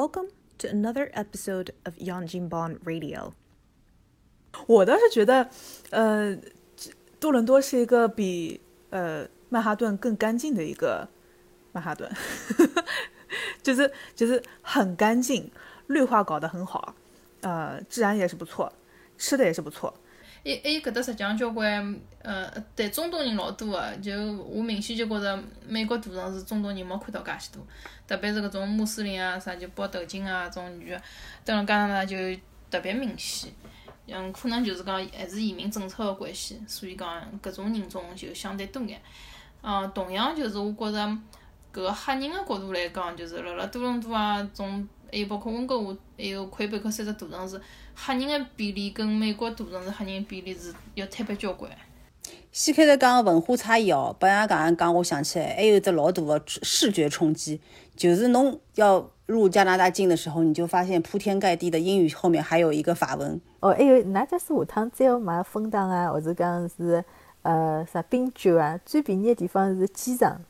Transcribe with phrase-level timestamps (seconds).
[0.00, 3.32] Welcome to another episode of Yanjinban Radio。
[4.66, 5.50] 我倒是觉得，
[5.90, 6.34] 呃，
[7.20, 8.58] 多伦多是一个比
[8.88, 11.06] 呃曼哈顿更干净的一个
[11.72, 12.10] 曼哈顿，
[13.62, 15.50] 就是就是很干净，
[15.88, 16.94] 绿化搞得很好，
[17.42, 18.72] 呃，治安也是不错，
[19.18, 19.92] 吃的也是不错。
[20.44, 24.12] 还还有搿搭实际上交关，呃，对中东人老多个，就
[24.44, 27.62] 我明显就觉着美国大城市中东人没看到介许多，
[28.06, 31.02] 特别是搿种穆斯林啊啥，就包头巾啊种女个，
[31.44, 32.16] 蹲辣加拿大就
[32.70, 33.52] 特别明显。
[34.06, 39.00] 嗯，可能就是讲还是移民政策个关系，所以讲搿种人种就相对多眼。
[39.62, 40.98] 嗯，同样就是我觉着
[41.72, 44.88] 搿个黑人个角度来讲，就是辣辣多伦多啊种。
[45.12, 47.60] 还有包括温哥华，还有魁北克三只大城市，
[47.94, 51.70] 黑人的比例跟美国大城市黑人比例是要摊板交关。
[52.52, 57.60] 先开头讲文化差异哦，帮人家讲讲，我想起来还有一只老大的视觉冲击，
[57.96, 63.40] 就是侬要入加拿大境的时候，你就发现铺天盖地的英语后面还有一个法文。
[63.60, 67.04] 哦，还有，㑚假使下趟再要买分档啊，或者讲是
[67.42, 70.40] 呃啥冰酒啊，最便宜的地方是机场。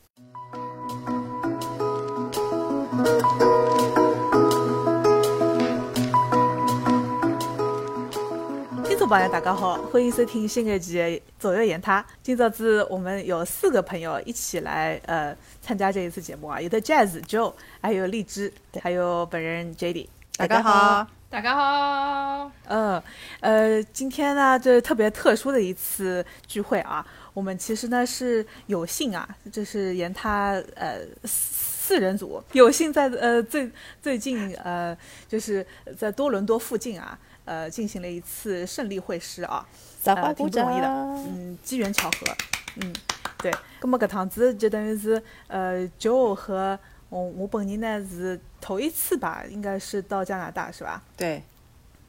[9.11, 12.07] 朋友大家好，欢迎收听新一期的左右言他。
[12.23, 22.53] 今朝子我们有四个朋友一起来呃参加这一次节目啊，有的 Jazz Joe，还有荔枝，还有本人 j d 大家好，大家好。
[22.69, 23.03] 嗯
[23.41, 33.69] 呃，今天呢这特别特殊的一次聚会啊，我们其实呢是有幸啊，就是言他呃四人组，有幸在呃最
[34.01, 35.67] 最近呃就是
[35.99, 37.19] 在多伦多附近啊。
[37.51, 39.67] 呃，进行了一次胜利会师啊，
[40.05, 42.37] 呃，挺不容易的，嗯，机缘巧合，
[42.77, 42.95] 嗯，
[43.39, 43.53] 对。
[43.83, 51.03] 那么搿趟子就等于是，呃，Joe 和我我本人呢是头一次吧，应该是到加拿大是吧？
[51.17, 51.43] 对，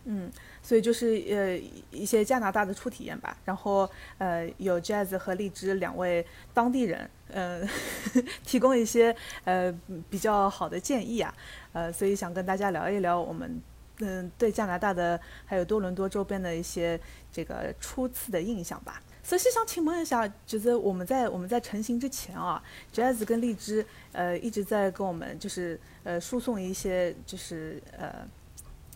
[0.06, 1.58] 嗯，所以就是呃
[1.89, 3.36] 一些加拿大的初体验吧。
[3.44, 3.89] 然后
[4.20, 6.23] 呃有 Jazz 和荔枝两位
[6.54, 7.67] 当地人，呃，
[8.45, 9.15] 提供一些
[9.45, 9.73] 呃
[10.08, 11.33] 比较好的建议啊，
[11.73, 13.60] 呃，所以想跟大家聊一聊我们。
[14.02, 17.00] 嗯，对加拿大的还有多伦多周边的一些
[17.32, 19.02] 这个初次的印象吧。
[19.23, 28.28] 首先想请问一下，就是我们在我们在成型之前啊，Jazz 跟荔枝呃一直在跟我们就是呃输送一些就是呃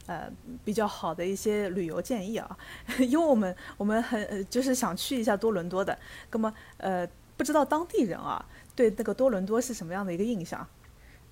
[0.07, 0.31] 呃
[0.63, 2.57] 比较好的一些旅游建议啊，
[2.97, 5.97] 因为我们我们很就是想去一下多伦多的，
[6.31, 8.43] 那么呃不知道当地人啊
[8.75, 10.67] 对那个多伦多是什么样的一个印象？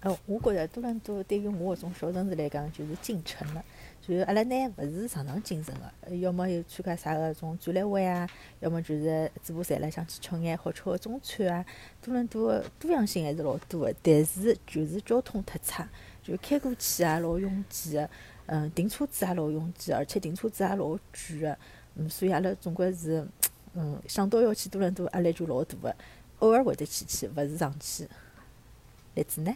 [0.03, 3.63] 呃，我觉着多伦多对于我搿种小城市来讲，就是进城了。
[4.05, 11.65] 就是阿拉呢，勿是常常进城个，要么有参加啥个种展览会啊，要么就是嘴巴馋了想去吃眼好吃个中餐啊。
[12.01, 15.87] 多伦多多样性还是老多个，但是就是交通忒差，
[16.21, 18.09] 就开过去也老拥挤个，
[18.47, 21.57] 嗯，停车子也老拥挤，而且停车子也老贵个，
[21.95, 23.25] 嗯，所以阿拉总归是，
[23.73, 25.95] 嗯，想到要去多伦多压力就老大个，
[26.39, 28.05] 偶尔会得去去，勿是常去。
[29.15, 29.55] 例子呢？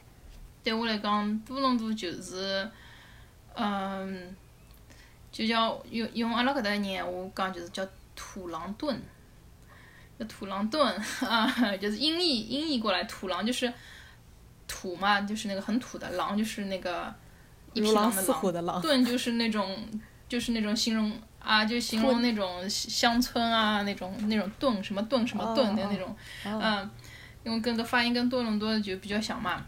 [0.67, 2.69] 对我来讲，多伦多就是，
[3.55, 4.35] 嗯，
[5.31, 9.01] 就叫用用阿拉搿搭人闲话讲，就是叫土狼顿，
[10.19, 10.85] 叫土狼顿
[11.25, 11.47] 啊，
[11.77, 13.71] 就是音译音译过来，土狼就是
[14.67, 17.15] 土嘛，就是那个很土的，狼就是那个
[17.71, 18.41] 一匹狼的狼，
[18.81, 19.73] 顿就是那种
[20.27, 26.13] 就是那种形容啊，就形容那种乡村啊，那种那种顿什么顿什么顿的那种，
[26.43, 26.89] 嗯，
[27.45, 29.65] 因为跟个发音跟多伦多就比较像嘛。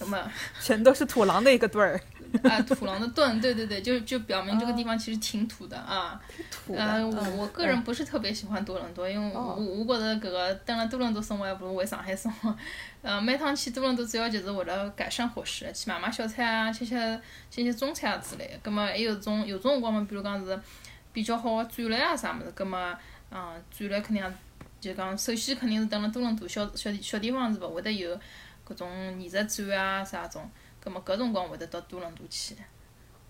[0.00, 0.18] 什么？
[0.60, 2.00] 全都是土狼的一个队儿
[2.44, 2.60] 啊！
[2.62, 6.18] 土狼的盾，对对对，就就表明这个地方其实挺土的啊。
[6.50, 12.56] 土呃，我我个人不是特别喜欢多伦多，因为我我觉得搿个等了多伦多生活还不如回上海生活。
[13.02, 16.94] 呃，每趟去多伦多主要就是为了改善伙食，去买买小菜啊，吃吃
[17.50, 18.52] 吃吃中餐啊之类的。
[18.62, 20.58] 葛末还有种有种辰光嘛，比如讲是
[21.12, 22.78] 比较好的展览啊啥物事，葛末
[23.32, 24.24] 嗯，展览肯定
[24.80, 28.16] 就讲首先肯定是等了多伦多小小小地方是勿会得有。
[28.70, 30.48] 搿种艺术展啊啥种，
[30.80, 32.54] 葛末搿辰光会得到多伦多去，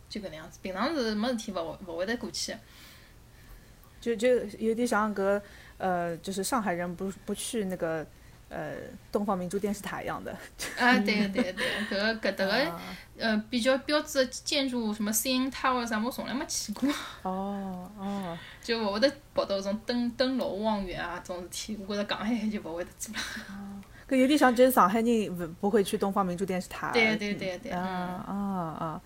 [0.09, 0.59] 就搿能样子。
[0.63, 2.55] 平常是没事体勿会勿会得过去。
[4.01, 4.29] 就就
[4.59, 5.41] 有点像搿
[5.79, 8.07] 呃，就是上海人不不去那个
[8.49, 8.75] 呃
[9.13, 10.33] 东方明珠电视塔一样的。
[10.79, 12.81] 啊，对对对，搿搿搭个
[13.19, 16.89] 呃比较标志的建筑，什么 CN Tower 啥，我从来没去过。
[17.23, 18.39] 哦哦。
[18.63, 23.83] 就勿会得跑到搿种登登楼望远啊种事体，我觉着上海就勿会得做了。
[24.11, 26.91] 搿有点像，就是上海人不不会去东方明珠电视塔。
[26.91, 27.71] 对对对对。
[27.71, 27.81] 啊
[28.27, 29.03] 啊啊！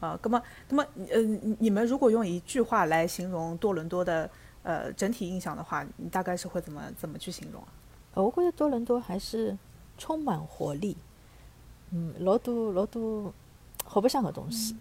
[0.00, 1.20] 啊，那么那么呃，
[1.58, 4.30] 你们如果用一句话来形容多伦多的
[4.62, 7.62] 呃整体印象的话，你大概是会怎么怎么去形容
[8.14, 8.22] 啊？
[8.22, 9.56] 我觉得多伦多还是
[9.98, 10.96] 充满活力，
[11.90, 13.32] 嗯，老多老多
[13.84, 14.74] 好白相个东西。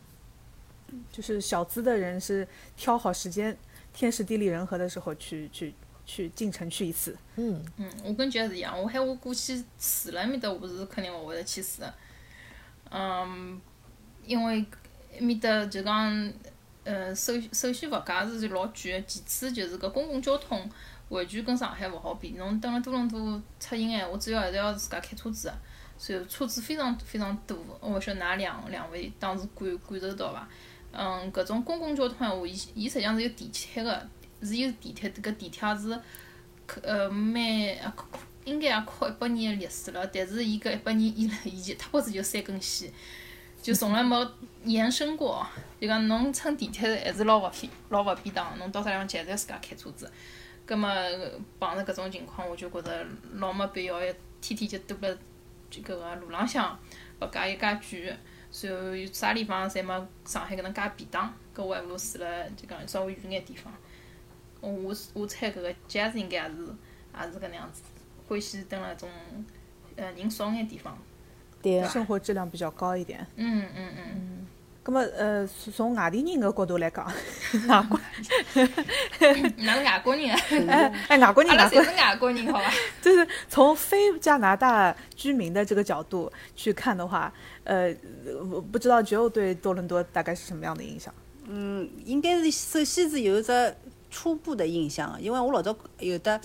[1.11, 3.57] 就是小资的人是挑好时间，
[3.91, 5.73] 天时地利人和的时候去去
[6.05, 7.17] 去进城去一次。
[7.35, 11.93] 嗯，嗯，我跟 Jazz 一样，我喊我过去住了埃面搭，我是肯定勿会得去住的。
[12.91, 13.59] 嗯，
[14.25, 14.65] 因为
[15.13, 16.33] 埃面搭就讲，
[16.83, 20.69] 呃，首首先物价是老贵个，其次就是搿公共交通
[21.09, 22.31] 完全跟上海勿好比。
[22.37, 25.53] 侬蹲辣多伦多出行闲话，主要还是要自家开车子个，
[25.97, 27.57] 所以车子非常非常多。
[27.79, 30.47] 我勿晓得㑚两两位当时感感受到伐？
[30.91, 34.07] 嗯，搿种公共交通闲话，伊伊实际上是有地铁个，
[34.45, 35.99] 是有地铁，搿地铁是
[36.81, 37.41] 呃蛮
[38.45, 42.91] 应该也靠一百年个历史了，但是伊搿一百年以来，伊就脱骨子就三根线，
[43.61, 44.15] 就从来没
[44.63, 45.45] 延伸过。
[45.81, 50.11] 就讲侬乘地铁还是老勿便老勿便当，侬到啥地方去还是要自家开车子。
[50.65, 50.87] 葛末
[51.59, 53.99] 碰着搿种情况，我就觉着老没必要，
[54.41, 55.09] 天天就堵辣
[55.69, 56.77] 这个路浪向，
[57.19, 58.15] 物价又介贵。
[58.61, 63.73] 然后啥地方侪没上海搿能介便当，搿我还勿如住辣就讲稍微远眼地方。
[64.71, 66.55] 我我猜搿个 Jazz 应该也是
[67.19, 67.81] 也是搿能样子，
[68.27, 69.09] 欢喜蹲辣种
[69.95, 70.97] 呃人少眼地方。
[71.61, 73.25] 对个，生活质量比较高一点。
[73.37, 74.47] 嗯嗯嗯，
[74.85, 77.05] 咁么，呃，从从外地人个角度来讲，
[77.67, 77.99] 外国，
[79.57, 80.39] 哪是外国人啊？
[80.69, 82.71] 哎哎，外国人，外国阿拉侪是外国人，好伐？
[83.01, 87.33] 就是从非加拿大居民的这个角度去看的话，
[87.63, 87.91] 呃，
[88.51, 91.11] 我不知道 Joe 对多伦多大概是什么样的印象？
[91.47, 93.51] 嗯，应该是首先是有一只
[94.15, 96.39] 初步的印象，因为我老早有的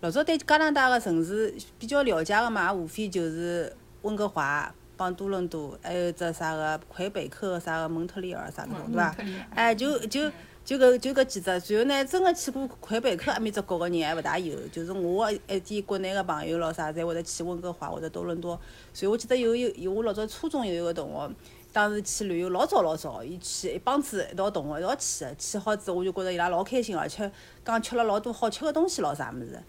[0.00, 9.16] 老早对加拿大个城市比较了解个嘛，无非就是温哥华帮多伦多，还有只啥个魁北克、啥个蒙特利尔啥搿种，对伐？
[9.52, 10.30] 哎，就就
[10.64, 18.58] 就搿就搿几只，然后呢，真个去过魁北克埃面只国个人还勿大有，就是我一点国内个朋友咯啥，侪会得去温哥华或者多伦多。
[18.94, 21.30] 所以我记得有有有我老早初中有一个同学，
[21.72, 27.30] 当时去旅游老早老早，伊去一帮子一道同学一道去个，去好之后我就觉着伊拉老开心，而且
[27.64, 29.62] 讲吃了老多好吃个东西咾啥物事。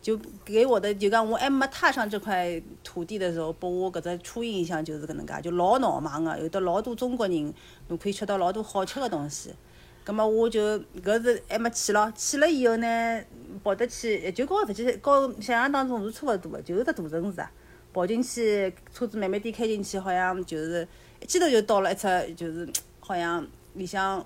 [0.00, 7.54] 就给我的就讲我还没踏上这块土地的时候，拨我搿只初印象就是搿能介，就老闹忙个，有得老多中国人，
[7.86, 9.54] 侬可以吃到老多好吃个东西。
[10.02, 13.22] 葛末我就搿是还没去咯，去了以后呢，
[13.62, 17.48] 跑得去，就跟实际跟想象当中是差勿多个，就是只大城市啊。
[17.92, 20.88] 跑进去，车子慢慢点开进去，好像就是
[21.22, 22.68] 一记头就到了一只，就是
[23.00, 24.24] 好像里向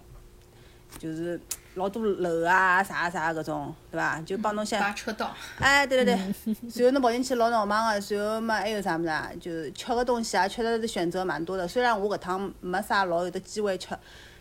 [0.99, 1.39] 就是
[1.75, 4.21] 老多楼啊啥啥搿种，对伐？
[4.23, 5.35] 就帮侬想八车道。
[5.59, 6.35] 哎，对对对，
[6.71, 9.31] 随后侬跑进去老闹忙个，随后嘛还有啥物事啊？
[9.39, 11.69] 就是吃个东西啊，确实是选择蛮多的。
[11.69, 13.97] 虽然我搿趟没啥老有得机会吃，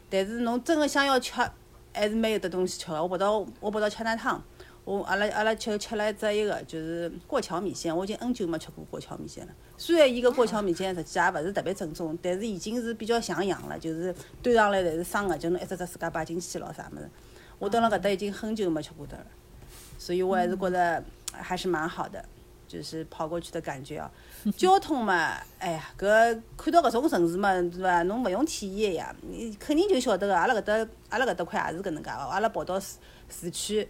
[0.10, 1.34] 但是侬真个想要吃，
[1.94, 3.02] 还是蛮有得东西吃个。
[3.02, 4.42] 我跑到我跑到吃那汤，
[4.86, 9.54] 我阿拉阿拉就吃了一只一个就是过桥米线，我已经很久没吃过过桥米线了。
[9.78, 17.10] 虽然伊个过桥米线实际也勿是特别正宗，但是已经是比较像样了，就是端上来侪是生个，就侬一只只自家摆进去咯啥物事。
[17.58, 19.26] 我蹲辣搿搭已经很久没吃过的了，
[19.98, 22.24] 所以我还是觉着还是蛮好的，
[22.68, 24.12] 就是跑过去的感觉哦。
[24.56, 28.04] 交通嘛，哎呀，搿看到搿种城市嘛，对伐？
[28.04, 30.38] 侬勿用体验呀，你肯定就晓得个。
[30.38, 32.98] 阿拉搿搭阿拉搿搭块也是搿能介个，阿拉跑到市
[33.30, 33.88] 市区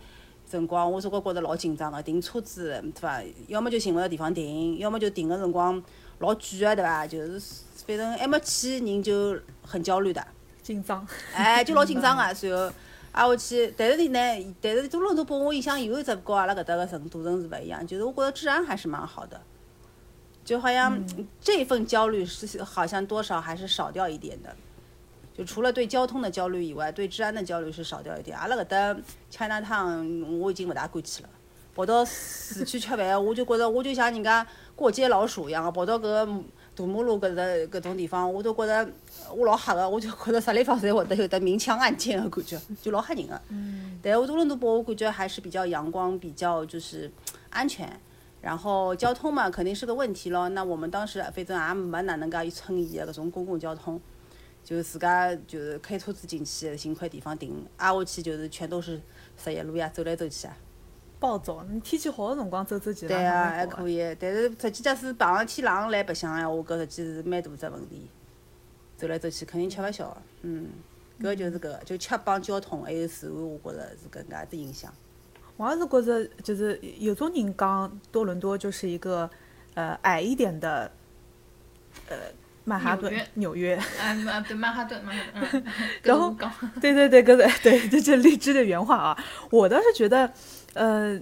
[0.56, 3.22] 辰光，我总归觉着老紧张个，停车子对伐？
[3.48, 5.82] 要么就寻勿着地方停，要么就停个辰光
[6.20, 7.06] 老贵个对伐？
[7.06, 7.40] 就是
[7.86, 10.26] 反正还没去人就很焦虑的。
[10.64, 11.06] 紧张。
[11.34, 12.72] 哎，就老紧张个， 然后
[13.12, 19.40] 挨下去，但是呢，但是多伦多拨我印象有一只跟阿拉搿搭个城大城市勿一样，就是我觉得治安还是蛮好的，
[20.44, 21.00] 就好像
[21.40, 24.56] 这份焦虑是好像多少还是少掉一点的，
[25.38, 28.38] 就除了对交通的焦虑以外，对治安的焦虑是少掉一点。
[28.38, 28.96] 阿拉搿搭
[29.30, 31.30] China Town 我已经勿大敢去了，
[31.76, 36.26] 跑到市区吃饭，我就觉着我就像人家过街老鼠一样个，跑到搿个
[36.74, 38.90] 大马路搿只搿种地方，我都觉着
[39.36, 43.42] 我老吓个，我就觉着啥地方侪会得有得明枪暗箭个感觉，就老吓人个。
[44.02, 47.12] 但是我多伦多拨我感觉还是比较阳光，比较就是
[47.50, 47.90] 安全。
[48.42, 50.48] 然后交通嘛，肯定是个问题咯。
[50.50, 54.00] 那我们当时反正也没哪能介乘伊个搿种公共交通，
[54.66, 59.00] 就自家就是开车子进去，寻块地方停，挨下去就是全都是
[59.38, 60.58] 十一路呀，走来走去啊。
[61.18, 63.66] 暴走，你天气好个辰光走走其实对啊，还。
[63.66, 64.00] 可以。
[64.20, 68.10] 但是实际假使碰上天冷来白相闲话，搿实际是蛮大只问题。
[68.98, 70.68] 走来走去肯定吃勿消个，嗯，
[71.22, 74.94] 搿就是搿个，就吃帮交通还有治安，我觉着是搿能介子影响。
[75.58, 79.30] 我也是觉着，就是有种人讲多伦多就是一个
[79.76, 80.92] 呃矮一点的
[82.10, 82.18] 呃
[82.66, 83.80] 曼哈顿纽约。
[84.02, 85.66] 嗯啊，对，曼哈顿，曼哈顿，嗯。
[86.04, 86.36] 然后
[86.82, 89.24] 对对 对，搿个 对，这是荔枝的原话啊。
[89.50, 90.30] 我倒是觉得，
[90.74, 91.18] 呃，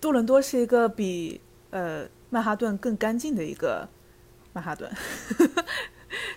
[0.00, 1.38] 多伦多是一个比
[1.70, 3.86] 呃曼哈顿更干净的一个
[4.54, 4.90] 曼哈顿。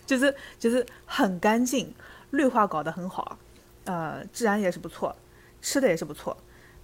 [0.06, 1.94] 就是就是很干净，
[2.32, 3.38] 绿化搞得很好，
[3.84, 5.14] 呃，治安也是不错，
[5.62, 6.36] 吃的也是不错，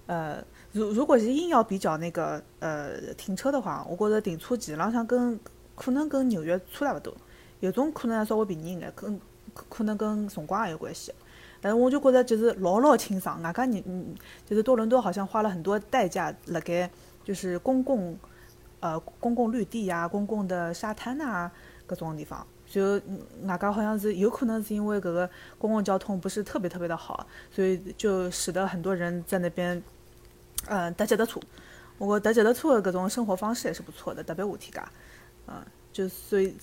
[0.06, 5.38] 呃，如如果是硬要比较那个呃停车的话，我觉着停车基本上跟
[5.74, 7.16] 可能跟纽约差差不多，
[7.62, 9.20] 有种可能稍微便宜一眼，跟
[9.54, 11.14] 可可能跟辰光也有关系。
[11.60, 14.12] 但是我就觉得就是老老清爽，外加你嗯，
[14.44, 16.90] 就是多伦多好像花了很多代价辣盖
[17.22, 18.18] 就是公共
[18.80, 21.48] 呃公共绿地呀、公共的沙滩呐
[21.86, 22.44] 各种地方。
[22.66, 23.00] 就
[23.44, 29.80] 外加好像是有可能是因为搿个公共交通不是特别特别的好，所以就使得很多人在那边
[30.66, 31.38] 嗯搭脚踏车。
[31.98, 34.80] 我觉搭脚踏车的搿种生活方式也是不错的，特别夏天介，
[35.46, 35.62] 嗯。
[35.92, 36.54] 就所以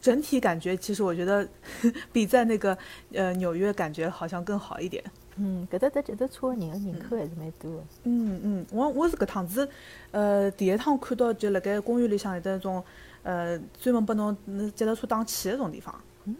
[0.00, 1.46] 整体感觉，其实我觉得
[2.12, 2.76] 比在那个
[3.12, 5.02] 呃纽约感觉好像更好一点。
[5.36, 7.82] 嗯，搿搭搭脚踏车的人个人口还是蛮多的。
[8.04, 9.66] 嗯嗯，我我是搿趟子
[10.10, 12.84] 呃第一趟看到就辣盖公园里向有得种
[13.22, 14.36] 呃专门拨侬
[14.74, 15.94] 脚踏车打气的种地方，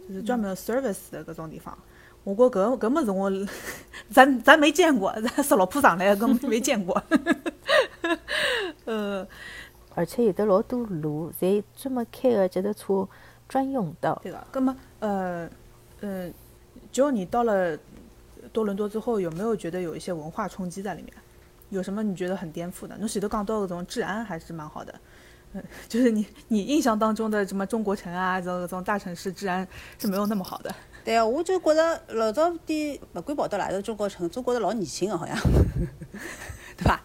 [0.07, 1.75] 就是专门 service 的搿种地方。
[2.23, 3.47] 我觉搿搿物事我
[4.11, 7.01] 咱咱没见过，咱石老铺上来根本没见过。
[8.85, 9.27] 呃。
[9.95, 13.07] 而且有的老多路，侪专门开个脚踏车
[13.47, 14.19] 专用道。
[14.23, 15.49] 对个，那么呃
[16.01, 16.29] 呃，
[16.91, 17.77] 就你到了
[18.51, 21.13] 多伦多之后，有没有觉得有一些文化冲击在里面？
[21.69, 22.95] 有什么你觉得很颠覆的？
[22.97, 24.93] 侬前头讲到搿种治安还是蛮好的，
[25.53, 30.73] 嗯， 就是你你印象当中的什么中国城啊，这种这种大城市治安是没有那么好的。
[31.03, 35.35] 对啊，我就觉着老早点不管跑到哪个中国城，总觉得老年轻的好像。
[36.75, 36.99] 对伐？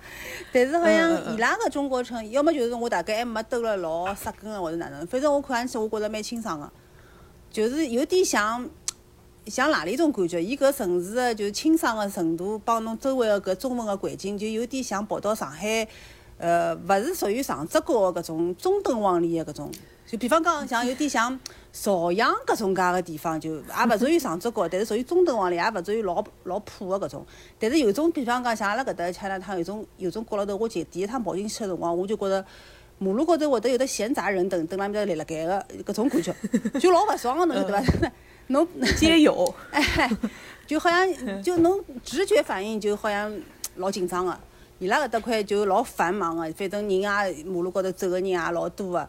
[0.53, 6.71] 但是好像伊拉个中国城，要么就是我大概还没兜了老扎根个，或者哪能，反正我看上去我觉着蛮清爽个，
[7.51, 8.69] 就是有点像
[9.47, 10.43] 像哪里种感觉？
[10.43, 15.87] 伊搿城市个就清爽个程度，帮侬周围个搿中文个环境，就有点像跑到上海，
[16.39, 19.71] 呃，勿是属于上只高个搿种中等往里个搿种。
[20.11, 21.39] 就比方讲，像有点像
[21.71, 27.27] 朝阳搿种介个地方，就也勿属于上足高，但是属于中等往里，也勿属于老老破个搿种。
[27.59, 32.43] 但是有种比方讲，像阿拉搿搭吃两趟有种有种角落头，我前第一趟跑进去个辰光，我就觉着
[32.97, 36.35] 马路高头会得有得闲杂人等，等辣面搭立辣盖个搿种感觉，
[36.81, 38.13] 就老勿爽个，侬晓得伐？
[38.49, 40.11] 侬 皆有，哎，
[40.67, 43.31] 就好像就侬直觉反应就好像
[43.77, 44.35] 老紧张个。
[44.79, 47.09] 伊拉搿搭块就老繁忙个，反正人也
[47.45, 49.09] 马路高头走个人也老多个。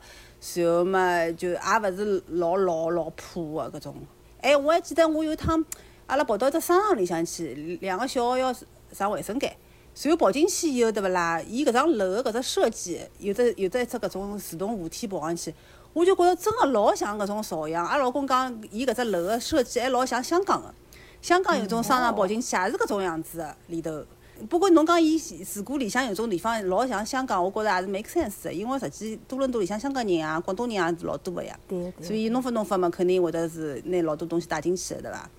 [0.56, 3.96] 然后嘛，就也勿是老老老破个搿种。
[4.42, 5.64] 哎，我还记得我有趟，
[6.08, 8.54] 阿拉跑到只商场里向去，两个小孩要
[8.92, 9.54] 上卫生间。
[10.02, 11.42] 然后跑进去以后，对勿啦？
[11.42, 15.54] 伊搿幢楼个搿只设计，有只有只一只搿种自动扶梯跑上去，
[15.92, 17.86] 我就觉着真个老像搿种朝阳。
[17.86, 20.74] 阿拉老公讲，伊搿只楼个设计还老像香港个。
[21.22, 24.06] 香港有种商场跑进去也是搿种样子个里头。
[24.48, 25.20] 不过侬讲伊
[25.56, 31.60] 如果里向有种地方老像香港，我觉着也是 make sense 的，因为实际多伦多里向香港人啊、广东人也是老多的呀。
[31.68, 32.06] 对对。
[32.08, 35.30] 所以弄法弄法嘛，肯定会得是拿老多东西带进去的，对伐？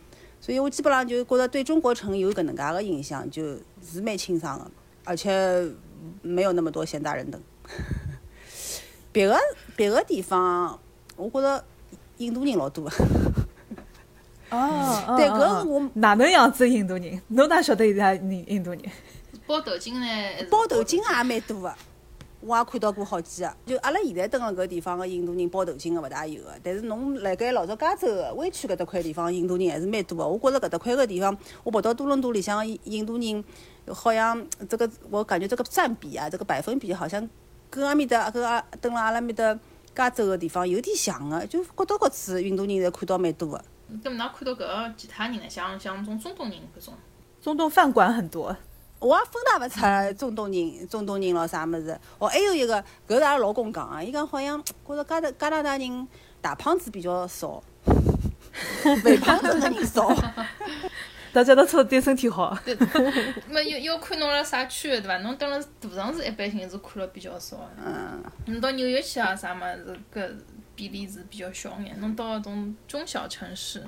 [0.40, 3.42] 所以我基本上就觉着对中国城有搿能介个印象，就
[3.82, 4.70] 是蛮清爽的，
[5.04, 5.70] 而且
[6.22, 7.40] 没有那么多闲杂人等。
[9.12, 9.36] 别个
[9.76, 10.78] 别个地方，
[11.16, 11.64] 我觉着
[12.18, 12.90] 印度人老多。
[14.50, 17.20] 哦，对，搿我哪能样子印度人？
[17.28, 18.82] 侬哪晓得伊拉印印度人？
[19.46, 20.06] 包头巾呢？
[20.50, 21.74] 包头巾也蛮多个，
[22.40, 23.52] 我也看到过好几个。
[23.66, 30.26] 就阿拉现在蹲个搿地方个印度人包头巾个勿大有个，但是侬辣盖老早加州个湾区搿搭块地方，印度人还是蛮多个。
[30.26, 33.44] 我觉着搿搭块个地方，我跑到多伦多里向印度人，
[33.92, 37.28] 好像这个我感觉这个占比啊，这个百分比好像
[37.70, 39.58] 跟阿面搭跟阿蹲辣阿拉面搭
[39.94, 43.64] 加州个地方有点像个，就各到各处印度人侪看到蛮多个。
[44.02, 45.48] 咁㑚看到搿个其他人呢？
[45.48, 46.94] 像像种中东人搿种，
[47.42, 48.56] 中东饭馆很多，
[48.98, 51.98] 我也分大勿出中东人、中东人咯啥物事。
[52.18, 56.08] 哦，还有一个，搿是阿拉老公讲个，伊讲好像觉着加拿加拿大人
[56.40, 57.62] 大胖子比较少，
[59.02, 60.14] 肥胖子的人少。
[61.32, 62.58] 大家都说对身体好。
[62.64, 62.76] 对，
[63.48, 65.16] 没要要看侬辣啥区对伐？
[65.18, 67.56] 侬蹲辣大城市，一般性是看了比较少。
[67.86, 68.20] 嗯。
[68.46, 70.28] 侬到纽约去啊，啥物事搿？
[70.80, 73.86] 比例是比较小眼，侬到那种中小城市，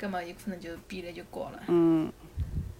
[0.00, 1.60] 搿么有可能就比例就高了。
[1.68, 2.10] 嗯，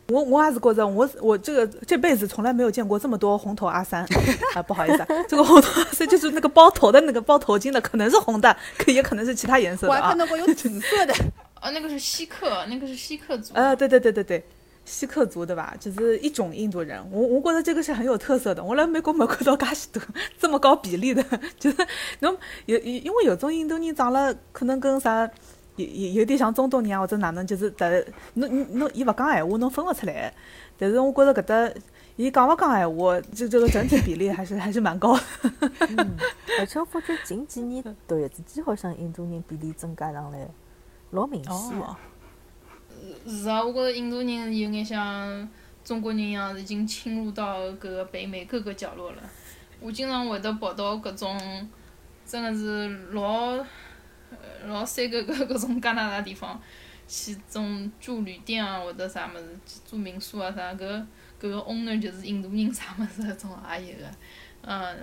[0.08, 4.02] 我我也是觉着，我我这个这辈子从来没有见过这么多红头阿三
[4.56, 4.62] 啊！
[4.62, 9.98] 不好意思啊，这个红头阿三就是那个包头的那个包头巾的，可能是红的，可也可能是其他颜色的啊。
[9.98, 11.12] 我还看到过有紫色的，
[11.60, 13.52] 哦，那个是稀客，那个是稀客族。
[13.52, 14.42] 呃，对对对对对。
[14.84, 15.74] 锡克族对吧？
[15.78, 18.62] 就是一种印度人，我我觉得这个是很有特色的。
[18.64, 20.02] 我来美国没看到介许多
[20.38, 21.24] 这么高比例的，
[21.58, 21.86] 就是
[22.20, 25.28] 侬有因为有种印度人长了可能跟啥
[25.76, 30.32] 有有有点像中东人啊，或者哪能，就是在侬侬伊勿讲闲话，侬分勿出来。
[30.76, 31.80] 但是我觉着搿搭
[32.16, 35.18] 伊讲勿讲闲话，就这个整体比例还是还是蛮高。
[35.42, 36.16] 嗯，
[36.58, 40.48] 而且我发觉近几年突然之间好像印度人比例增加上来，
[41.10, 41.96] 老明显哦的。，
[43.26, 45.48] 是啊，我觉着印度人有眼像
[45.84, 49.22] 中国人一样，已经侵入到搿个北美各个角落了。
[49.80, 51.68] 我经常会得跑到搿种，
[52.26, 53.56] 真的是老，
[54.66, 56.60] 老山搿个搿种加拿大地方，
[57.08, 60.84] 去种住旅店啊，或者啥物事，去住民宿啊啥，搿
[61.40, 64.04] 搿个 owner 就是印度人啥物事搿种也有个。
[64.62, 64.94] 嗯，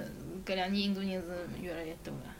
[0.46, 2.36] 搿两年印度人是越来越多了，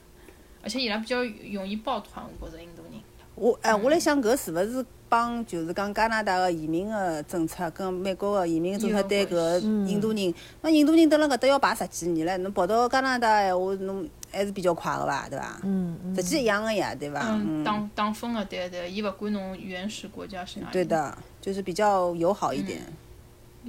[0.62, 2.94] 而且伊拉比较容易抱团，我觉着印度人。
[3.40, 15.60] 我哎，我来想搿是勿是帮就是讲加拿大个移民个政策跟美国个移民政策对搿印度人，那印度人蹲辣搿搭要排十几年了，侬跑到加拿大闲话，侬还是比较快个伐，对伐？
[15.64, 17.22] 嗯嗯实际一样个呀，对伐？
[17.30, 22.82] 嗯，嗯，打打分个，对对，伊勿管侬原始国家是哪里，对，的，就是比较友好一点。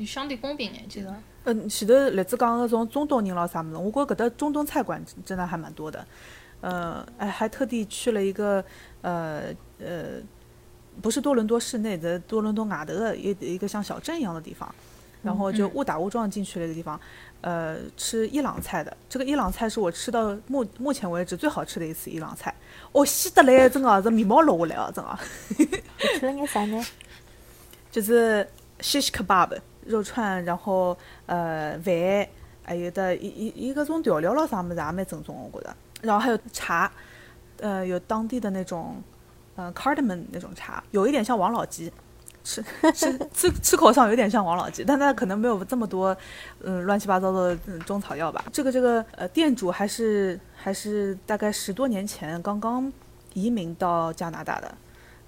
[0.06, 1.08] 相对公平眼，其实。
[1.44, 6.04] 嗯，前头栗子讲个种中东人咯啥物事，我觉着搿搭中东菜馆真真的还蛮多的。
[6.60, 8.64] 呃，哎，还特地去了一个
[9.02, 9.44] 呃
[9.78, 10.20] 呃，
[11.00, 14.74] 不是多伦多市内的多伦多外头的一一个像小镇一样的地方，
[15.22, 17.00] 然后就嗯误打误撞进去了一个地方，
[17.42, 18.96] 呃，吃伊朗菜的。
[19.08, 22.52] 这个伊朗菜是我吃到目目前为止最好吃的一次伊朗菜，
[22.92, 25.18] 哦，西得来，真的，是眉毛落下来啊，真的。
[26.18, 26.84] 吃了眼啥呢？
[27.90, 28.46] 就是
[28.80, 30.96] shish kebab 肉串，然后
[31.26, 32.28] 呃饭，
[32.64, 35.76] 还有的一一一个种调料咯啥么子也蛮正宗，我觉得。
[36.02, 36.90] 然后还有茶，
[37.60, 39.02] 呃，有当地的那种
[39.56, 41.92] 呃 cardamom 那种茶，有一点像王老吉。
[42.44, 42.64] 吃
[42.94, 46.16] 吃吃吃口上有点像王老吉，但它可能没有这么多，
[46.62, 48.42] 嗯，乱七八糟的嗯中草药吧。
[48.50, 52.90] 这个这个呃，店主还是还是大概十多年前刚刚
[53.34, 54.74] 移民到加拿大的，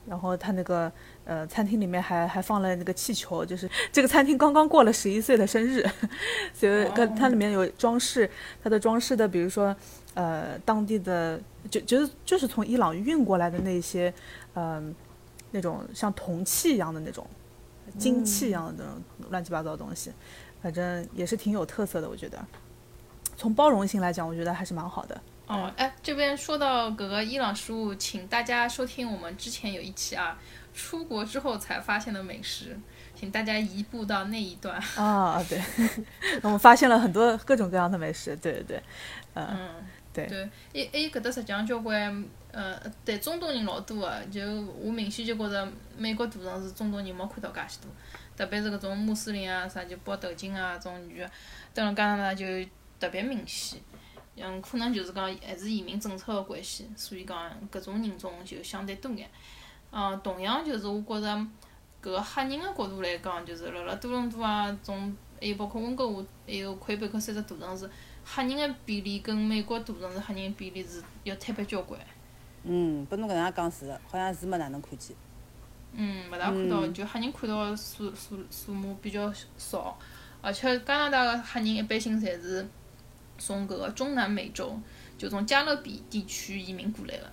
[0.07, 0.91] 然后他那个
[1.27, 5.85] 呃餐厅里面还还放了那个气球，就是这个餐厅刚刚过了十一岁的生日，
[6.55, 8.31] 所以它它里面有装饰，
[8.65, 9.77] 它的装饰的比如说
[10.15, 11.41] 呃当地的
[11.71, 14.13] 就就是就是从伊朗运过来的那些
[14.55, 14.95] 嗯、
[15.53, 17.27] 那种像铜器一样的那种
[17.99, 20.13] 金器一样的那种乱七八糟的东西，
[20.63, 22.39] 反正也是挺有特色的，我觉得。
[23.37, 25.19] 从包容性来讲，我觉得还是蛮好的。
[25.47, 30.39] 哦，哎，这边说到搿个伊朗食物，请大家收听我们之前有一期啊，
[30.75, 32.79] 出国之后才发现的美食，
[33.15, 34.81] 请大家移步到那一段。
[34.97, 35.61] 啊，对，
[36.43, 38.83] 我们发现了很多各种各样的美食，对对对，
[39.35, 39.69] 嗯，嗯，
[40.13, 44.41] 对，还还有搿搭实际上交关，呃，对中东人老多个，就
[44.81, 47.91] 我明显就觉着美国大城市中东人没看到介许多，
[48.37, 51.31] 特别是搿种穆斯林啊啥，就包头巾啊种女个，
[51.75, 52.45] 蹲辣加拿大就
[52.99, 53.81] 特别明显。
[54.37, 59.29] 嗯，可能就是讲还是移民政策个关系，所以讲搿种人种就相对多眼。
[59.93, 61.27] 嗯，同样就是我觉着
[62.03, 67.91] 搿个黑人个角度来讲，就是辣辣多伦多啊，种还有包括温哥华，还有魁北克三只大城市，
[68.33, 72.01] 黑人个比例跟美国大城市黑人比例是要摊板交关。
[72.63, 75.17] 嗯，拨侬搿能介讲是的，好像是没哪能看见。
[75.93, 79.99] 嗯，勿大看到，嗯就黑人看到数数数目比较少，
[80.41, 82.65] 而且加拿大个黑人一般性侪是
[83.37, 84.79] 从搿个中南美洲，
[85.19, 87.27] 就从加勒比地区移民过来个，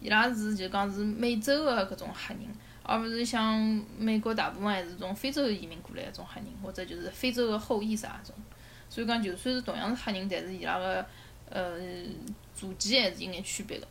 [0.00, 2.44] 伊拉是就讲是美洲个搿种黑人，
[2.84, 3.58] 而勿是像
[3.98, 8.32] 美国大部分还是从非洲移民过来个种黑人，或者就是非洲个后裔啥种。
[8.88, 11.04] 所以讲，就算是同样是黑人，但是伊拉个
[11.50, 11.72] 呃
[12.54, 13.86] 祖籍还是有眼区别个。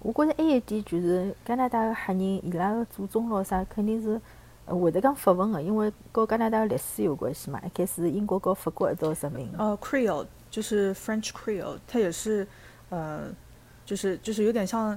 [0.00, 4.20] 我觉着还有一点就是加拿大个黑人，伊拉个祖宗咯啥，肯定是
[4.66, 7.60] 呃会得讲法文个，因为和加拿大个历史有关系嘛。
[7.64, 9.58] 一开始英国和法国一道殖民的。
[9.58, 12.46] 呃，Creole 就是 French Creole，它也是，
[12.90, 13.28] 呃，
[13.84, 14.96] 就是就是有点像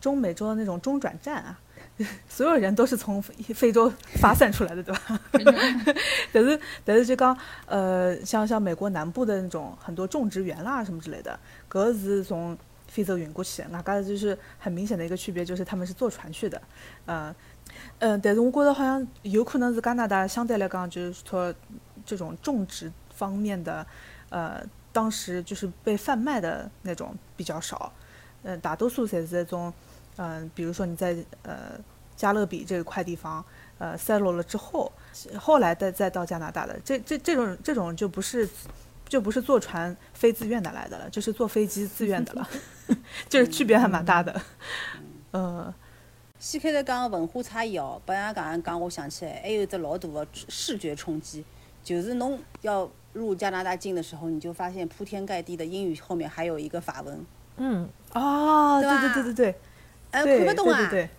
[0.00, 1.58] 中美洲的那种中转站啊，
[2.28, 5.20] 所有人都是从非非洲发散出来的，对吧？
[6.32, 11.38] 但是但是就讲，呃，像像美国南部的那种很多种植园啦什么之类的，
[11.70, 12.56] 搿是从
[12.86, 16.60] 非洲运过去的，外加就是很明显的一个区别就是他们是坐船去的，
[17.06, 17.34] 呃。
[17.98, 21.54] 嗯，但是我觉得好像有可能是加拿大相对来讲，就是说
[22.04, 23.86] 这种种植方面的，
[24.30, 27.92] 呃，当时就是被贩卖的那种比较少，
[28.42, 29.72] 嗯、大多数才是那种，
[30.18, 31.80] 嗯、比如说你在呃
[32.14, 33.42] 加勒比这一块地方，
[33.78, 34.92] 呃，settle 了之后，
[35.38, 38.46] 后来再再到加拿大的，这这这种这种就不是
[39.08, 42.48] 就不是坐船非自愿的来的了，就是坐飞机自愿的了，
[43.28, 44.40] 就是区别还蛮大的，
[45.30, 45.74] 呃。
[46.40, 51.44] 先开头讲文化差异哦，拨人家讲讲，我想起来还有一只老大的视觉冲击，
[51.82, 57.26] 就是侬要入加拿大境的时候，你就发现铺天盖地的英语后面还有一个法文，
[57.56, 59.60] 嗯，哦，对对对对对
[60.12, 61.10] 对，哎，对看不懂啊，对对对，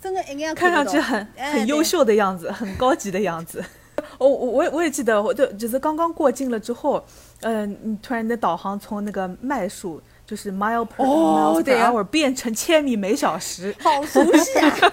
[0.00, 3.64] 真的一眼看上去很哎很优秀的样子， 很高级的样子。
[4.18, 7.02] 我我我也我也记得，我就就是刚刚过境了之后，
[7.40, 14.92] 嗯、你突然你的导航从那个迈数就是 mile per 哦 miles 对 per 啊 hour 变成千米每小时，好熟悉啊！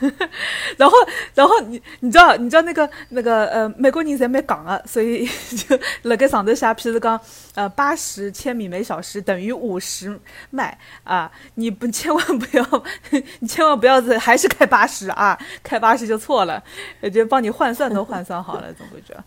[0.76, 0.96] 然后，
[1.34, 5.26] 然后你你知道你知道那个那个呃美国人侪蛮讲的，所以
[5.56, 7.20] 就辣盖上头写，譬如讲
[7.54, 10.18] 呃八十千米每小时等于五十
[10.50, 12.84] 迈啊，你不千万不要，
[13.40, 16.62] 你千万不要是还是开八十啊，开八十就错了，
[17.00, 19.24] 也就帮你换算都换算好了，总归觉得。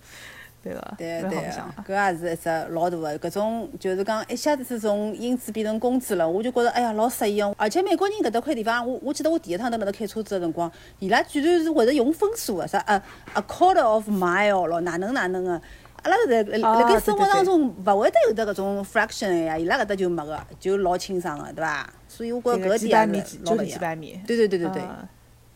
[0.64, 7.54] 对个，对蛮好对想啊，搿也是一只老大的搿种，就是讲一下子从英制变成公制了，我就觉着哎呀老适意哦。
[7.58, 13.02] 而且美国人搿搭块地方，我我记得我第一趟到搿搭开车子个辰光，伊拉居然是会得用分数个，啥呃
[13.34, 15.62] a quarter of mile 咯，哪能哪能个。
[16.04, 21.90] 阿拉搿搭辣盖啊生活当中勿会得有得搿种 fraction 个呀，伊拉搿搭就没个，就老清爽个，对伐？
[22.08, 23.80] 所以我觉这个着搿点也是老就是勿一样。
[24.26, 25.10] 对对对对对，啊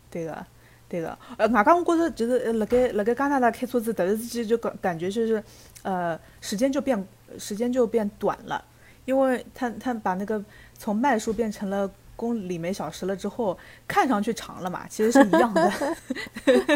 [0.10, 0.46] 对个，
[0.92, 1.18] 对个。
[1.38, 5.42] 呃，外加我觉着就是呃辣盖辣盖加拿大开车子，突然之间就感感觉就是，
[5.84, 7.08] 呃，时间就变
[7.40, 8.62] 时间就变短了，
[9.06, 10.44] 因为他他把那个
[10.78, 11.90] 从迈数变成了。
[12.14, 15.72] 公里每小时了之后，看上去长了嘛，其实是一样的。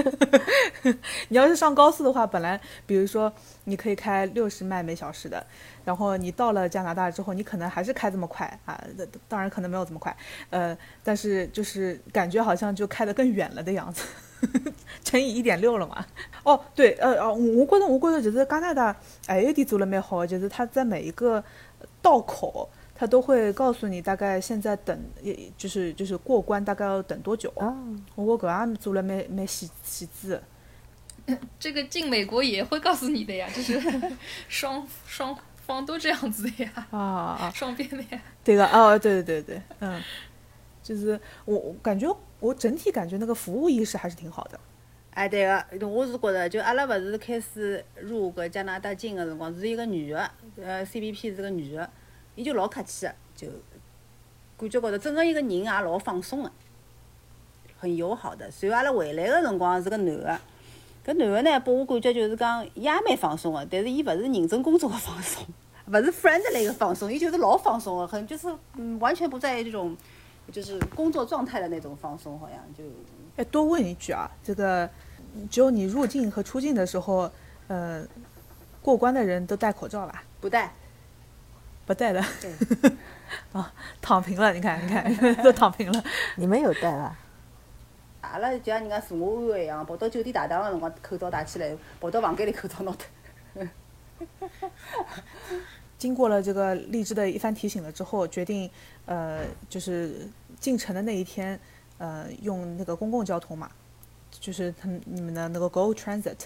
[1.30, 3.32] 你要是上高速的话，本来比如说
[3.66, 5.46] 你可以开六十迈每小时的，
[5.86, 10.14] 然后你到了加拿大之后，你可能还是开这么快啊，那当然可能没有这么快，
[10.50, 14.04] 呃，但是就是感觉好像就开得更远了的样子，
[15.06, 16.06] 乘以一点六了嘛。
[16.44, 18.94] 哦，对，呃哦，我觉得我觉得就是加拿大
[19.26, 21.42] 还有一点做了蛮好的，就是它在每一个
[22.02, 22.70] 道口。
[22.98, 27.52] 它都会告诉你大概现在等，也就是就是过关大概要等多久。
[27.58, 27.76] 啊，
[28.16, 30.30] 我觉搿也做了蛮蛮细细致
[31.28, 31.38] 的。
[31.60, 33.82] 这个进美国也会告诉你的呀，就是
[34.48, 38.22] 双双方都这样子的呀，啊啊， 双边的呀。
[38.44, 40.02] 对个，哦，对对对对，嗯，
[40.84, 42.08] 就是我我感觉
[42.40, 44.60] 我整体感觉那个服务意识还是挺好的。
[45.12, 45.46] 哎，对
[45.80, 50.30] 个，我是觉着，就阿拉勿是开始入搿加拿大境个辰光，是一个女个，
[50.62, 51.90] 呃，CBP 是个女个，
[52.36, 53.48] 伊就老客气个，就
[54.58, 56.52] 感觉高头整个一个人也老放松个，
[57.80, 58.52] 很友好的。
[58.52, 60.40] 随后阿拉回来个辰光是个男个，
[61.06, 65.46] 搿男个呢，拨我感觉就是讲伊也蛮放松个，但是伊勿是认真工作个放松，
[65.88, 69.96] 勿是 friendly 个放松，伊就是老放松个，很就是嗯，完全不在这种
[70.52, 72.84] 就是工作状态的那种放松，好像就
[73.36, 74.90] 哎，多问一句啊，这个
[75.52, 77.30] 只有你入境和出境的时候，
[77.68, 78.04] 呃，
[78.82, 80.24] 过关的人都戴口罩吧？
[80.42, 80.74] 不戴。
[81.86, 82.92] 不戴的对。
[83.54, 86.04] 啊，躺平了，你看，你看， 都躺平了。
[86.36, 87.16] 你们有带伐？
[88.32, 93.68] 阿拉就像人家自我安慰一样，跑到酒店大堂的辰光口罩戴起来，跑到房间里口罩拿脱。
[95.98, 98.70] 经过了这个励志的一番提醒了之后，决定
[99.06, 100.28] 呃，就是
[100.60, 101.60] 进城的那一天，
[101.98, 103.72] 呃，用那个公共交通嘛，
[104.32, 106.46] 就是他们你们的那个 Go Transit。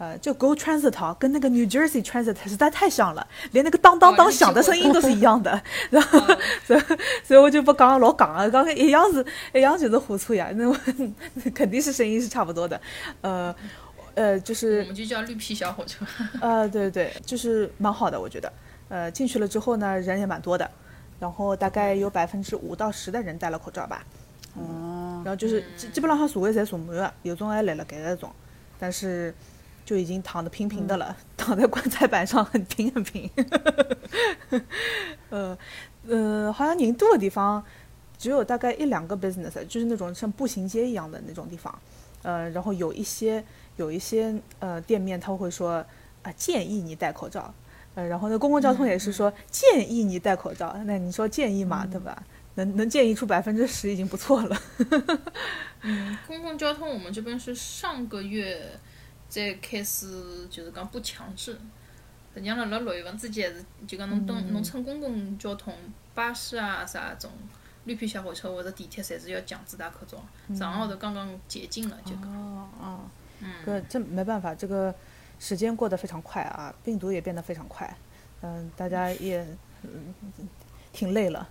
[0.00, 5.62] 呃，就 Go Transit 啊，跟那个 New Jersey Transit 实在太像了，连那个当当当响的声音都是一样的。
[5.90, 6.18] 然后，
[6.66, 6.80] 所以
[7.22, 10.74] 所以我就不讲老讲了，刚刚一样是一样就是火车呀，那我
[11.54, 12.80] 肯定是声音是差不多的。
[13.20, 13.54] 呃
[14.14, 16.04] 呃，就是我们就叫绿皮小火车。
[16.40, 18.50] 呃，对对，就是蛮好的，我觉得。
[18.88, 20.68] 呃，进去了之后呢，人也蛮多的，
[21.20, 24.02] 然后大概有百分之五到十的人戴了口罩吧。
[24.54, 25.20] 哦。
[25.24, 28.32] 然后就是基基本上上座位侪坐满的，有种还来了盖那种，
[28.78, 29.32] 但是
[29.90, 33.28] 就已经躺得平平的了，躺在棺材板上很平很平。
[35.30, 35.58] 呃
[36.08, 37.60] 呃，好像宁都的地方
[38.16, 41.76] 只有大概一两个 business，就是那种像步行街一样的那种地方。
[42.22, 43.44] 呃，然后有一些
[43.78, 45.84] 有一些呃店面他会说
[46.22, 47.52] 啊、建议你戴口罩。
[47.96, 50.72] 呃，然后呢，公共交通也是说建议你戴口罩。
[50.84, 52.22] 那你说建议嘛，对吧？
[52.54, 54.56] 能能建议出百分之十已经不错了。
[55.82, 58.78] 嗯，公共交通我们这边是上个月
[59.30, 61.56] 才开始，就是讲不强制。
[62.34, 65.74] 实际上辣辣六月份之前是，就讲侬等侬乘公共交通、
[66.14, 67.30] 巴士啊啥种
[67.86, 70.18] 绿皮小火车或者地铁，侪是要强制戴口罩。
[70.54, 72.24] 上号头刚刚解禁了，就讲。
[72.32, 73.00] 哦哦，
[73.40, 74.94] 嗯，这这没办法，这个
[75.38, 77.96] 时间过得非常快啊，病毒也变得非常快，
[78.42, 79.44] 嗯，大家也
[79.82, 80.14] 嗯
[80.92, 81.48] 挺累了，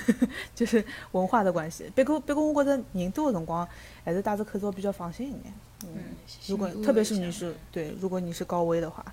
[0.54, 1.90] 就是文化的关系。
[1.94, 3.68] 别过别过，我觉得人多的辰光
[4.04, 5.52] 还是戴着口罩比较放心一点。
[5.94, 6.14] 嗯，
[6.46, 9.04] 如果特别是你是对，如果你是高危的话，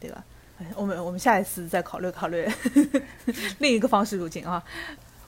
[0.00, 0.24] 对吧？
[0.60, 2.48] 哎我们我们下一次再考虑考虑
[3.60, 4.62] 另一个方式入境啊。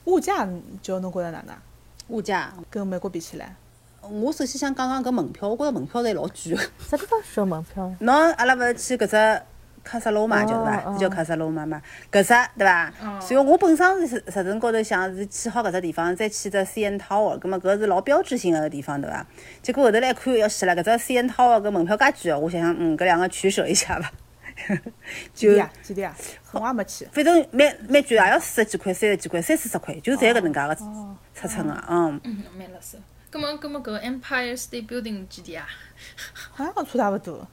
[0.06, 0.48] 物价
[0.82, 1.54] 就侬觉得哪能？
[2.08, 3.54] 物价，跟美国比起来？
[4.00, 6.62] 我首先想讲讲搿门票，我觉着门票侪老贵个。
[6.78, 7.94] 啥地方需要门票？
[8.00, 9.42] 侬阿拉勿是去搿只
[9.82, 10.82] 卡萨罗嘛，叫是伐？
[10.84, 11.80] 哦是叫卡萨罗嘛嘛？
[12.12, 12.92] 搿只对伐？
[13.20, 19.26] 所以我本身是实实高头想是去好搿只地方，再去只 CN Tower，葛末搿是老标志性个地方对伐？
[19.62, 24.10] 结果后头来看，要死了，搿只 CN Tower 搿门票介贵哦，我想想，嗯，搿两个取舍一下吧。
[25.34, 25.70] 就几钿啊？
[25.82, 26.14] 几钿啊？
[26.52, 27.08] 我也没去。
[27.12, 30.74] 反正蛮蛮贵，也要四十几块、三十几块、三四十块，就侪搿能介个
[31.34, 32.20] 尺寸个，嗯。
[32.24, 32.98] 嗯，蛮合适。
[33.30, 35.66] 葛末，葛末搿个 Empire State Building 几钿啊？
[36.52, 37.46] 好像差差勿多，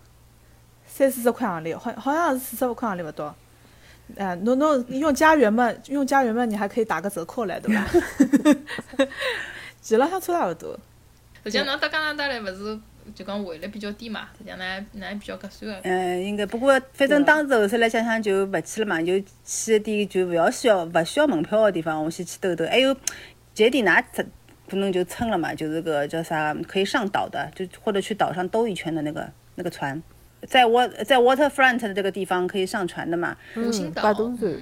[0.97, 3.35] 三四十块行钿，好好像是四十五块行钿勿到。
[4.17, 7.85] 哎，侬侬用家园嘛，用家园嘛，你还可以打个折扣来，对伐？
[9.79, 10.79] 其实浪向差差勿多。
[11.43, 12.79] 实际上，侬到加拿大来勿是
[13.13, 14.27] 就讲汇率比较低嘛？
[14.39, 15.79] 实际上，㑚㑚也比较合算个。
[15.83, 22.65] 嗯，应该不过反正当时后头来想想就勿去了嘛，就去一点就勿要需要勿需要门票个地方，我先去兜兜。
[22.65, 22.95] 还有
[23.53, 24.25] 节点㑚可
[24.67, 30.01] 可能就蹭了嘛，就是个叫啥可以上岛的，就或者去岛上兜一圈的那个那个船，
[30.45, 33.35] 在 wa 在 waterfront 的这个地方可以上船的嘛。
[33.55, 34.53] 湖心岛摆渡船，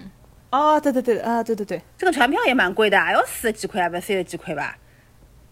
[0.52, 4.78] 哦，对对对，啊，对对对，这个船票也蛮贵的，也要四十几块啊，不三十几块吧？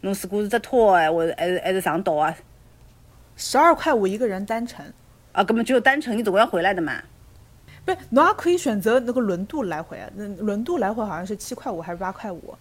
[0.02, 2.36] 侬如果是只拖哎，或者还是还是上岛啊？
[3.36, 4.86] 十二块五一个人单程。
[5.34, 7.02] 啊，根本只有单程，你总归要回来的嘛。
[7.84, 10.08] 不是，侬也可以选择那个轮渡来回啊。
[10.14, 12.56] 那轮渡来回好像是七块五还是八块五？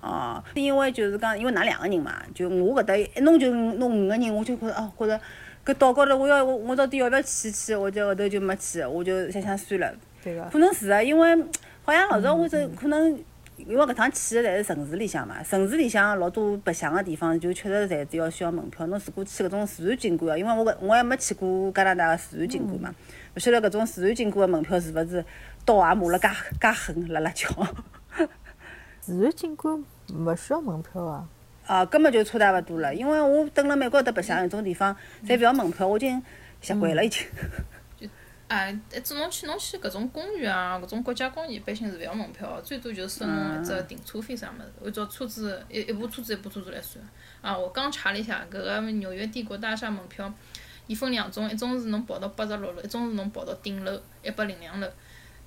[0.00, 5.20] 哦，因为就是讲，因为㑚两个人嘛，就我搿搭一弄就弄五个人，我就觉着哦，觉着
[5.64, 9.94] 搿岛高头我要我我到底要勿要去去，我就后头就没去，我就想想算了。
[10.22, 10.44] 对个。
[10.52, 11.36] 可能是啊，因为
[11.82, 13.18] 好像老早我这可能
[13.56, 18.86] 因为搿趟去的侪是城市里向嘛，城市里向老多白相个地方就确实侪是要需要门票。
[18.88, 22.94] 侬如果去搿种自然景观啊，因为我搿我还没去过加拿大个自然景观嘛，
[23.34, 25.24] 勿晓得搿种自然景观个门票是勿是
[25.64, 26.28] 刀也磨了介
[26.60, 27.48] 介狠辣辣叫。
[29.00, 31.26] 自然景观勿需要门票啊。
[31.66, 36.22] 啊，根本就差大勿多了，因为我等辣美国搭白相有种地方，侪勿要门票，我已经
[36.60, 37.26] 习惯了已经。
[38.46, 47.02] 哎，只侬去侬去搿种公园啊，搿种国家公园，一般性是勿要门票，最多就是收侬一只停车费啥物事，按照车子一一部车子一部车子来算。
[47.40, 50.32] 啊，我刚查了一下，搿个纽约帝国大厦门票，
[50.86, 54.86] 伊分两种，一种是侬跑到八十六楼，一种是侬跑到顶楼一百零两楼。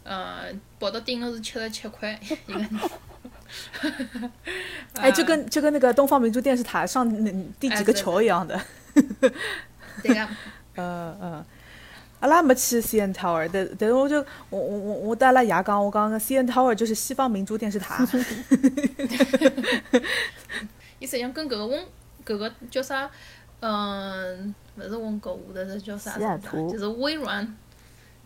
[0.04, 0.46] 呃，
[0.80, 2.70] 跑到顶楼是七十七块一个人。
[4.96, 8.60] 哎，就跟就跟那个东方明珠电视塔上那第几个球一样的。
[10.04, 10.28] 对个。
[10.80, 11.46] 嗯嗯，
[12.20, 14.18] 阿拉没去 CN Tower，但但是我就
[14.50, 18.08] 我我我我带阿拉爷讲，我讲个 CN Tower 就是西方明珠电视塔。
[21.00, 21.84] 伊实际上跟搿个温
[22.26, 23.10] 搿个叫啥？
[23.60, 26.12] 嗯，勿是温哥华的，是叫啥？
[26.12, 27.56] 西雅图就是微软。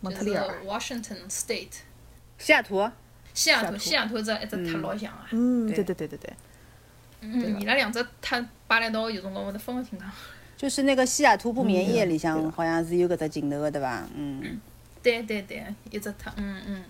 [0.01, 0.45] 蒙特利尔。
[0.47, 1.79] 就是 Washington State。
[2.37, 2.89] 西雅图。
[3.33, 5.27] 西雅图，西雅图一只一只塔老像啊。
[5.31, 6.33] 嗯，对对对对对。
[7.21, 10.11] 嗯，伊拉两只塔摆辣一道，有辰光会得分勿清爽。
[10.57, 14.03] 就是那个西雅图不眠夜里向好像是有搿只镜头个，对伐？
[14.15, 14.59] 嗯。
[15.03, 16.83] 对对对，一只塔，嗯嗯。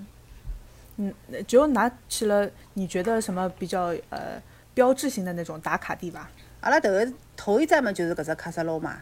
[0.97, 1.13] 嗯，
[1.47, 4.41] 只有拿去了，你觉得什么比较呃
[4.73, 6.29] 标志性的那种打卡地吧？
[6.59, 6.89] 阿拉头
[7.37, 9.01] 头一站嘛，就是搿只喀萨罗嘛。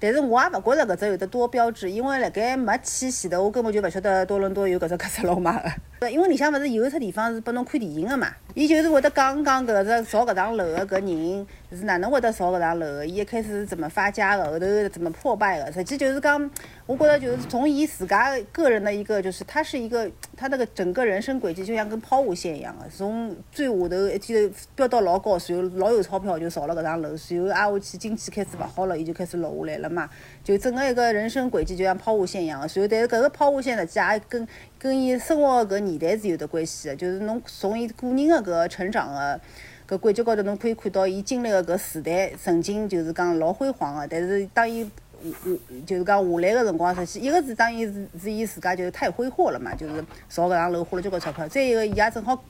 [0.00, 5.70] 但是我也勿觉着搿只有得多标志，因为辣盖没去前头，我根本就勿晓得多伦多有搿只喀萨罗嘛个。
[6.06, 15.72] 因为里向勿是有一只地方是拨侬看电影个嘛，伊就是会得讲讲搿只造搿幢楼个搿人是哪能会得造搿幢楼个，伊一开始是怎么发家个，后头怎么破败个。
[15.72, 16.50] 实际就是讲，
[16.86, 30.08] 我觉着就是从伊自家个人的一个，就是他是一个他那个整个人生轨迹就像跟抛物线一样个，从最下头一记头飙到老高，然后老有钞票就造了搿幢楼，随后挨下去经济开始勿好了，伊就开始落下来了嘛。
[30.44, 34.46] 就整个一个人生轨迹就像抛物线一样个，然后但是搿个抛物线实际也跟
[34.78, 39.40] 跟伊生活搿年代是有得关系个，就是侬从伊个人个搿成长个
[39.88, 44.90] 搿轨迹高头，侬可以看到伊经历个搿时代曾经就是讲老辉煌个，但是当伊下
[45.30, 52.44] 下就是讲下来个辰光，实际一个是当伊是是伊自家就是太挥霍了嘛，就是造搿幢楼花了交关钞票，再一个伊也正好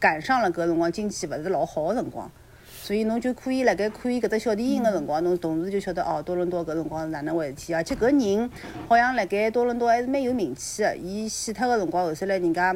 [0.00, 2.30] 赶上了搿辰光经济勿是老好个辰光。
[2.86, 8.48] 所以侬就可以辣盖看伊搿只小电影个辰光，侬同时就晓得哦，多伦多搿辰光是哪能回事体，而且搿人
[8.86, 10.96] 好像辣盖多伦多还是蛮有名气个。
[10.96, 12.72] 伊死脱个辰光，后首来人家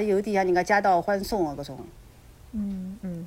[0.00, 1.78] 也有点像人家家道欢送个搿种。
[2.54, 3.24] 嗯嗯，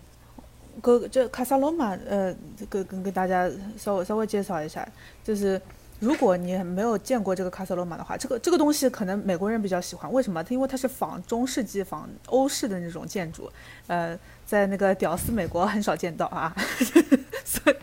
[0.81, 2.35] 搿这卡萨罗嘛，呃，
[2.69, 4.85] 跟跟跟大家稍微稍微介绍一下，
[5.23, 5.61] 就是
[5.99, 10.43] 如果你没有见过这个卡萨罗马的话，这个这个东西可能美国人比较喜欢，为什么？
[10.43, 13.51] 它因为它是仿中世纪、仿欧式的那种建筑，
[13.87, 14.17] 呃。
[14.49, 16.51] 在那个屌丝美国很少见到啊，
[17.45, 17.75] 所以，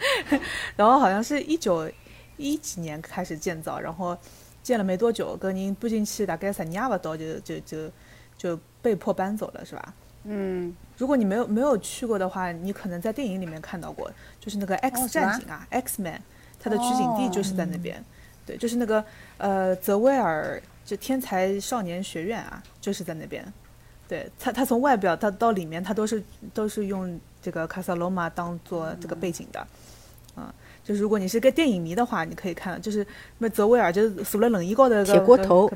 [0.74, 1.88] 然后好像是一九
[2.36, 4.18] 一几年开始建造，然后
[4.64, 7.88] 建了没多久，跟您搬进去大概三年不到，就就就
[8.36, 9.94] 就被迫搬走了，是吧？
[10.24, 16.20] 嗯，如果你没有没有去过的话，你可能在电影里面看到过，就是那个 X 战警啊，X Man，
[16.66, 18.04] 它的取景地就是在那边，
[18.44, 19.04] 对，就是那个
[19.38, 23.46] 呃泽维尔就天才少年学院啊，就是在那边。
[24.08, 26.20] 对他，他从外表它到里面，他都是
[26.52, 29.66] 都是用这个卡萨罗马当做这个背景的，啊、
[30.86, 33.04] 就是如果你是个电影迷的话，你可以看，就是
[33.38, 35.68] 那泽维尔就是坐了冷椅高头铁锅头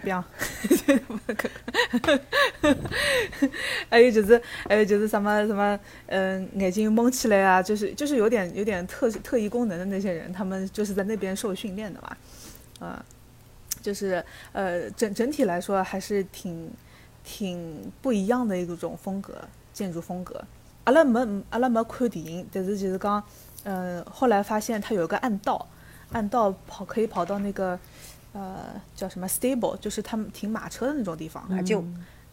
[3.91, 12.17] 还有就是还有就是什么什么，嗯、眼睛蒙起来啊，就是就是有点有点特特异功能的那些人，他们就是在那边受训练的嘛，
[12.87, 13.05] 啊、
[13.83, 16.71] 就是呃整整体来说还是挺
[17.25, 19.35] 挺不一样的一种风格，
[19.73, 20.41] 建筑风格。
[20.85, 23.23] 阿拉没阿拉没看电影，但是就是讲，
[23.65, 25.67] 呃，后来发现它有一个暗道，
[26.13, 27.79] 暗道跑可以跑到那个
[28.33, 31.45] 呃叫什么 stable，就是他们停马车的那种地方。
[31.49, 31.85] 马厩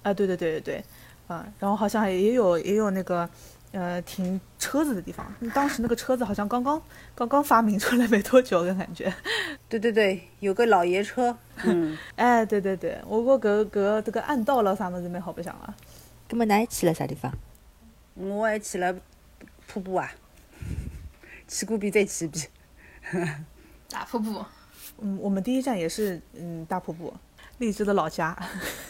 [0.04, 0.84] 啊，对对对对对，
[1.28, 3.30] 啊，然后好像也有也有那个
[3.72, 5.26] 呃停车子的地方。
[5.54, 6.82] 当时那个车子好像刚刚
[7.14, 9.14] 刚刚发明出来没多久的感觉。
[9.68, 11.36] 对对对，有个老爷车，
[11.66, 15.76] 嗯，哎，对对对，我我搿搿这个暗道了啥么子蛮好白相啊。
[16.30, 17.32] 葛么㑚还去了啥地方？
[18.16, 18.96] 我还去了
[19.68, 20.10] 瀑布啊，
[21.48, 22.42] 去过比再去比。
[23.90, 24.46] 大瀑布，
[25.00, 27.14] 嗯，我们第一站也是嗯大瀑布，
[27.60, 28.38] 荔枝的老家。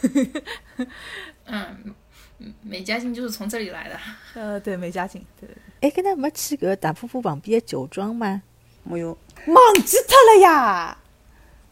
[1.45, 1.95] 嗯，
[2.39, 3.99] 嗯美加金就是从这里来的。
[4.33, 5.47] 呃，对，美加景，对，
[5.81, 8.41] 哎，跟他没去搿大瀑布旁边的酒庄吗？
[8.83, 9.09] 没有，
[9.47, 10.97] 忘记他了呀。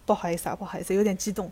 [0.06, 1.52] 不好意思啊，不好意思，有点激动。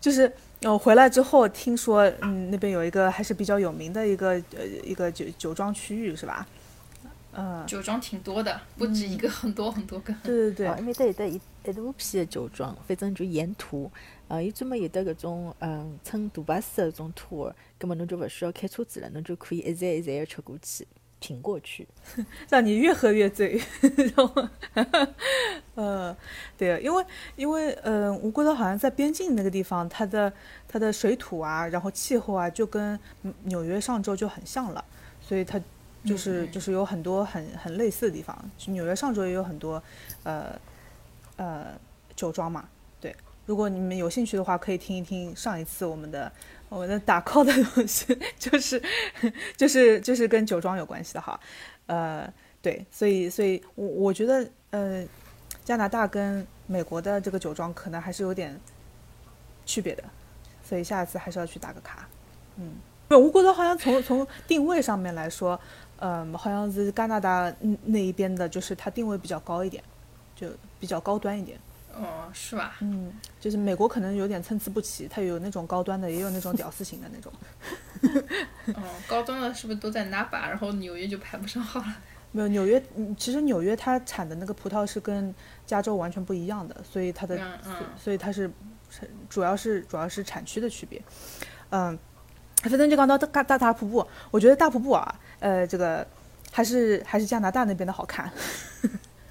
[0.00, 6.46] 就是我回来之后听说，嗯，那边有一个还是比较有名的一个呃一个酒酒庄区域是吧？
[7.32, 10.12] 嗯，酒庄挺多的，不止一个，很多很多个。
[10.22, 13.90] 对对对，哦埃面搭有得一一大批的酒庄，反正就沿途，
[14.28, 20.86] 呃，伊专门有的搿种嗯乘大巴士的搿种 tour，葛么侬就勿需要开车子了，侬就可以一站一站的吃过去，
[21.20, 21.86] 品过去。
[22.48, 23.60] 让你越喝越醉，
[24.16, 24.48] 然后，
[25.74, 26.16] 呃，
[26.56, 27.04] 对，因为
[27.36, 30.32] 因为呃，我觉得好像在边境那个地方，它的
[30.66, 34.82] 它的水土啊，然后气候啊，就跟嗯纽约上周就很像了，
[35.20, 35.60] 所以它
[36.04, 38.36] 就是嗯就是有很多很很类似的地方。
[38.56, 39.82] 就纽约上周也有很多
[40.24, 40.58] 呃
[41.36, 41.66] 呃
[42.14, 42.68] 酒庄嘛，
[43.00, 43.14] 对。
[43.46, 46.30] 如果你们有兴趣的话，可以听一听上一次我们的
[46.68, 48.06] 我们的打 call 的东西，
[48.38, 48.82] 就是
[49.56, 51.40] 就是就是跟酒庄有关系的哈。
[51.86, 52.30] 呃，
[52.60, 55.02] 对，所以所以我我觉得呃，
[55.64, 58.60] 加拿大跟美国的这个酒庄可能还是有点
[59.64, 60.04] 区别的，
[60.62, 62.06] 所以下一次还是要去打个卡。
[62.56, 62.74] 嗯，
[63.08, 65.58] 对，我觉得好像从从定位上面来说，
[66.00, 69.82] 嗯、好像是加拿大嗯那一边的，就是它定位比较高一点，
[70.34, 71.58] 就比较高端一点。
[71.94, 72.76] 哦，是吧？
[72.80, 77.32] 嗯，就是美国可能有点参差不齐，它有那种高端的，也有那种屌丝型的那种。
[78.76, 80.48] 哦，高端的是不是都在纳巴？
[80.48, 81.96] 然后纽约就排不上号了。
[82.30, 85.34] 没有纽约，嗯其实纽约它产的那个葡萄是跟
[85.66, 88.48] 加州完全不一样的，所以它的，嗯嗯所以它是
[88.90, 91.02] 是主要是主要是产区的区别。
[91.70, 91.98] 嗯，
[92.62, 96.06] 反正就讲到大大大瀑布，我觉得大瀑布啊，呃，这个
[96.50, 98.30] 还是还是加拿大那边的好看，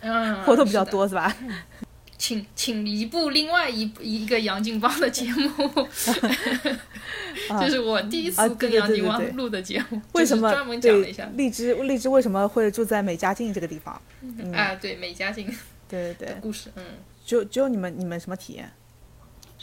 [0.01, 0.83] 嗯，活动比较。
[0.85, 1.35] 多是吧？
[2.17, 5.51] 请请移步另外一一个杨劲邦的节目，
[7.59, 11.29] 这是我第一次跟杨劲对对对邦录的节目，为什么专门讲了一下？
[11.35, 14.01] 荔枝荔枝为什么会住在美加境这个地方？
[14.21, 15.45] 嗯，啊，对美加境
[15.87, 16.83] 对对对，故事，嗯，
[17.23, 18.71] 只有只有你们你们什么体验？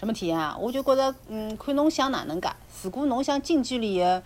[0.04, 0.54] 什么体验啊？
[0.60, 2.48] 我就觉得，嗯，看侬想哪能介。
[2.82, 4.22] 如果侬想近距离的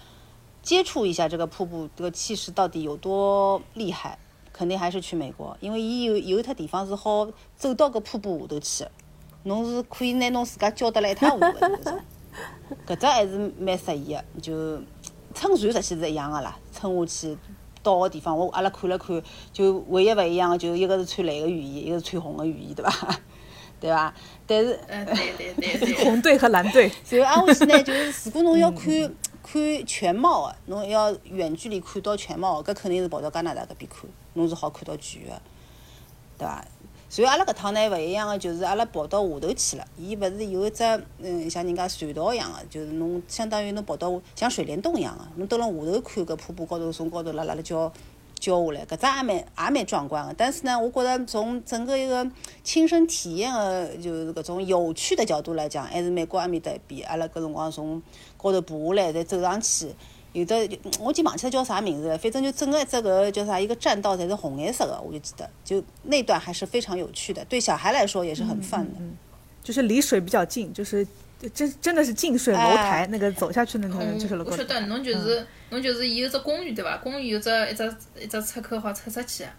[0.61, 4.19] 接触一下这个瀑布，这个气势到底有多厉害，
[4.53, 8.87] 肯定还是去美国，因为伊有有一笪地方是好走到搿瀑布下头去，
[9.45, 11.47] 侬是可以拿侬自家浇得来一塌糊涂，
[12.85, 14.77] 搿只还是蛮适宜的，就
[15.33, 17.39] 乘船实际是一样的啦，乘下去。
[17.81, 23.17] 到个地方，我阿拉看了看，就唯一勿一样的，就一个是穿蓝个雨衣，一个是穿红个雨衣，对伐？
[23.81, 24.13] 对伐？
[24.47, 28.89] 但是呃，对对对对， 红队和蓝队，然后挨下去呢，就是如果侬要看
[29.43, 35.43] 看全貌的，侬要远距离看到全貌的，搿肯定是跑到加拿大搿边看，侬是好看到全的，
[36.39, 36.65] 对伐？
[37.11, 39.85] 所以阿拉搿趟呢勿一样个，就是阿拉跑到下头去了。
[39.97, 40.85] 伊勿是有一只
[41.21, 47.91] 嗯像人家隧道一样个，就是侬相当于侬跑到像水帘洞一样个，侬蹲辣下头看搿瀑布高头从高头辣辣辣浇
[48.39, 50.35] 教下来，搿只也蛮也蛮壮观个。
[50.37, 52.27] 但是呢，我觉着从整个一个
[52.63, 58.03] 亲身体验个就是搿种有趣的角度来讲，还是美国阿面搭比阿拉搿辰光从
[58.37, 59.89] 高头爬下来再走上去。
[60.35, 60.57] 有的
[61.01, 69.01] 我已经忘记了叫啥名字了，反正就整个一只搿叫啥一个栈道侪是红颜色的，我就记得，就那段还是非常有趣的，对小孩来说也是很 fun 的。
[69.63, 71.07] 就是离水比较近，就是
[71.55, 76.97] 真真的是近水楼台，哎那个走下去那个嗯就是楼我晓得，侬就是侬就是伊有只公寓对伐？
[76.97, 79.51] 公寓有只一只一只出口好出出去的，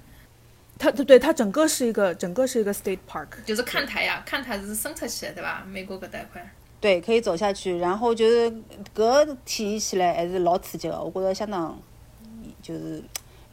[0.77, 5.63] 它对对，它整个是一个整个是一个 state park，就是看台呀，看台是伸出去的对伐？
[5.65, 8.51] 美国搿搭一块，对，可以走下去，然后就是
[8.93, 11.80] 搿体验起来还是老刺激个，我觉着相当
[12.61, 13.01] 就是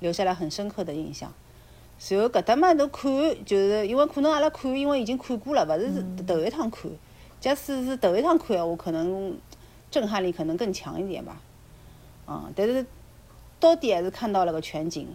[0.00, 1.32] 留下来很深刻的印象。
[2.08, 3.08] 然后搿搭嘛，侬看
[3.44, 6.90] 就是因为可能阿拉看，因为已经看过了，勿是头一趟看。
[7.47, 9.38] 假使是头一趟看闲话，可能
[9.88, 11.40] 震撼力可能更强一点吧。
[12.26, 12.84] 嗯，但是
[13.61, 15.07] 到底还是看到了个全景，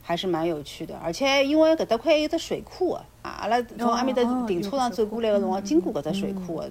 [0.00, 0.96] 还是蛮有趣的。
[0.96, 6.70] 而且因为搿搭块有只水库，啊，阿拉从阿面搭停车场走过来个辰光，经过搿只水库个，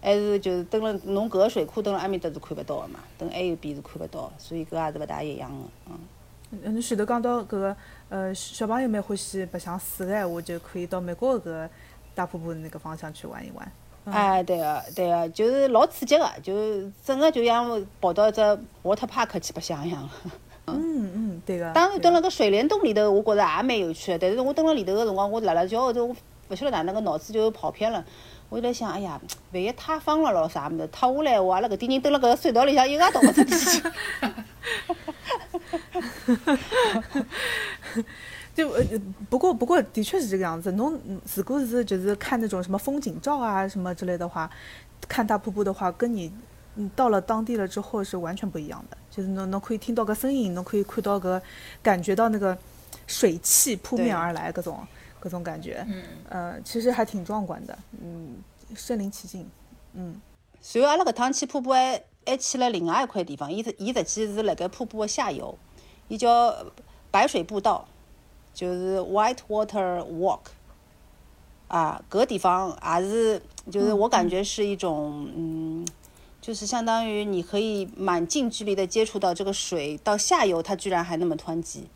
[0.00, 5.98] 还是就是蹲辣侬搿个水库蹲辣埃面搭是看勿到个嘛，蹲还有边是看勿到，所以搿也是勿大一样个，嗯。
[6.50, 7.76] 嗯，侬前头讲到搿个
[8.08, 11.70] 呃小朋友蛮欢喜白相水个闲话，就可以到美国搿个
[12.12, 13.72] 大瀑布那个方向去玩一玩。
[14.04, 16.52] 哎，对个，对个，就是老刺激个，就
[17.04, 18.40] 整个就像跑到一只
[18.82, 20.08] water park 去白相一样。
[20.66, 21.70] 嗯嗯，对个。
[21.72, 24.18] 当然，蹲辣个水帘洞里头，我觉着也蛮有趣个。
[24.18, 28.04] 但是我蹲辣里头个辰光，我辣辣叫，我勿晓得哪能个脑子就跑偏了。
[28.48, 29.20] 我就在想，哎呀，
[29.52, 33.82] 万一塌方了咯啥物事，塌下来，我阿拉搿点人蹲辣搿个隧道里向，一个也逃勿出去。
[38.54, 38.84] 就呃，
[39.30, 40.70] 不过不过的确是这个样子。
[40.72, 41.00] 侬
[41.34, 44.50] 如果是就是看那种什么风景照啊什么之类的话，
[45.08, 46.30] 看大瀑布的话，跟你
[46.76, 48.96] 嗯到了当地了之后是完全不一样的。
[49.10, 51.40] 就是侬侬可以听到个声音，侬可以看到个
[51.82, 52.56] 感觉到那个
[53.06, 54.78] 水汽扑面而来，各种
[55.18, 55.84] 各种感觉。
[55.88, 56.02] 嗯。
[56.28, 57.78] 呃，其实还挺壮观的。
[58.02, 58.36] 嗯，
[58.74, 59.48] 身临其境。
[59.94, 60.20] 嗯。
[60.60, 65.58] 随后阿拉搿趟去瀑布还还去了另外一块地方，伊是伊实际是辣盖瀑布的下游，
[66.08, 66.54] 伊叫
[67.10, 67.88] 白水步道。
[68.54, 70.40] 就是 White Water Walk，
[71.68, 75.86] 啊，搿个地方也是，就是我感觉是一种，嗯，
[76.40, 81.88] 就是相当于你可以蛮近距离的接触到这个水，到下游它居然还那么湍急，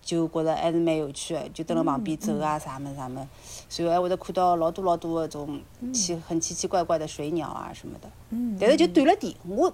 [0.00, 3.28] 就觉着还是蛮有趣的，就蹲辣旁边走啊啥么啥么，
[3.68, 5.60] 随后还会得看到老多老多的种
[5.92, 9.70] 奇很奇奇怪怪的水鸟啊什么的，嗯，但是就短了点，我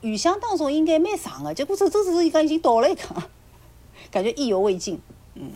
[0.00, 3.02] 预想当中应该蛮长的，结果走走走走，伊讲已经到了一个，
[4.10, 5.00] 感觉意犹未尽，
[5.34, 5.48] 嗯。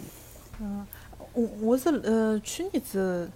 [0.63, 0.87] 嗯，
[1.33, 3.31] 我我是呃去年子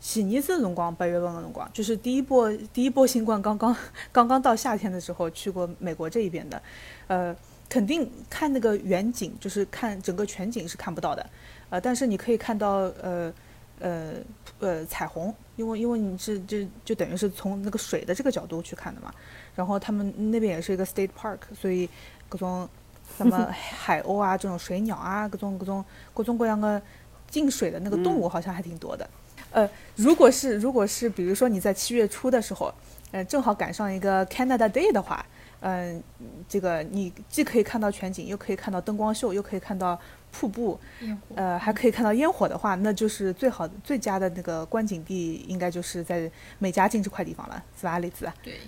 [0.00, 3.74] 前年子辰光八月份的辰光，就是第一波第一波新冠刚刚
[4.10, 6.60] 刚刚到夏天的时候去过美国这一边的，
[7.06, 7.34] 呃，
[7.68, 11.24] 肯定看那个远景，就是看整个全景是看不到的，
[11.70, 13.32] 呃，但是你可以看到呃
[13.78, 14.12] 呃
[14.58, 19.14] 呃彩虹，因为因为你是就就等于是从那个水的这个角度去看的嘛，
[19.54, 21.88] 然后他们那边也是一个 state park，所以
[22.28, 22.68] 各种。
[23.16, 26.80] 什么 海鸥啊，这种水鸟啊，各种各种各种各样的
[27.28, 29.08] 进水的那个动物好像还挺多的。
[29.50, 32.72] 呃，如果是如果是比如说你在七月初的时候，
[33.12, 35.24] 呃，正好赶上一个 Canada Day 的话，
[35.60, 36.02] 嗯，
[36.48, 39.96] 这个你既可以看到全景，又可以看到灯光秀，又可以看到
[40.32, 40.78] 瀑布，
[41.36, 46.28] 呃，还可以看到烟火的话，那就是最好最佳的那个观景地，应该就是在
[46.58, 48.28] 美加境这块地方了，是吧，李子？
[48.42, 48.58] 对。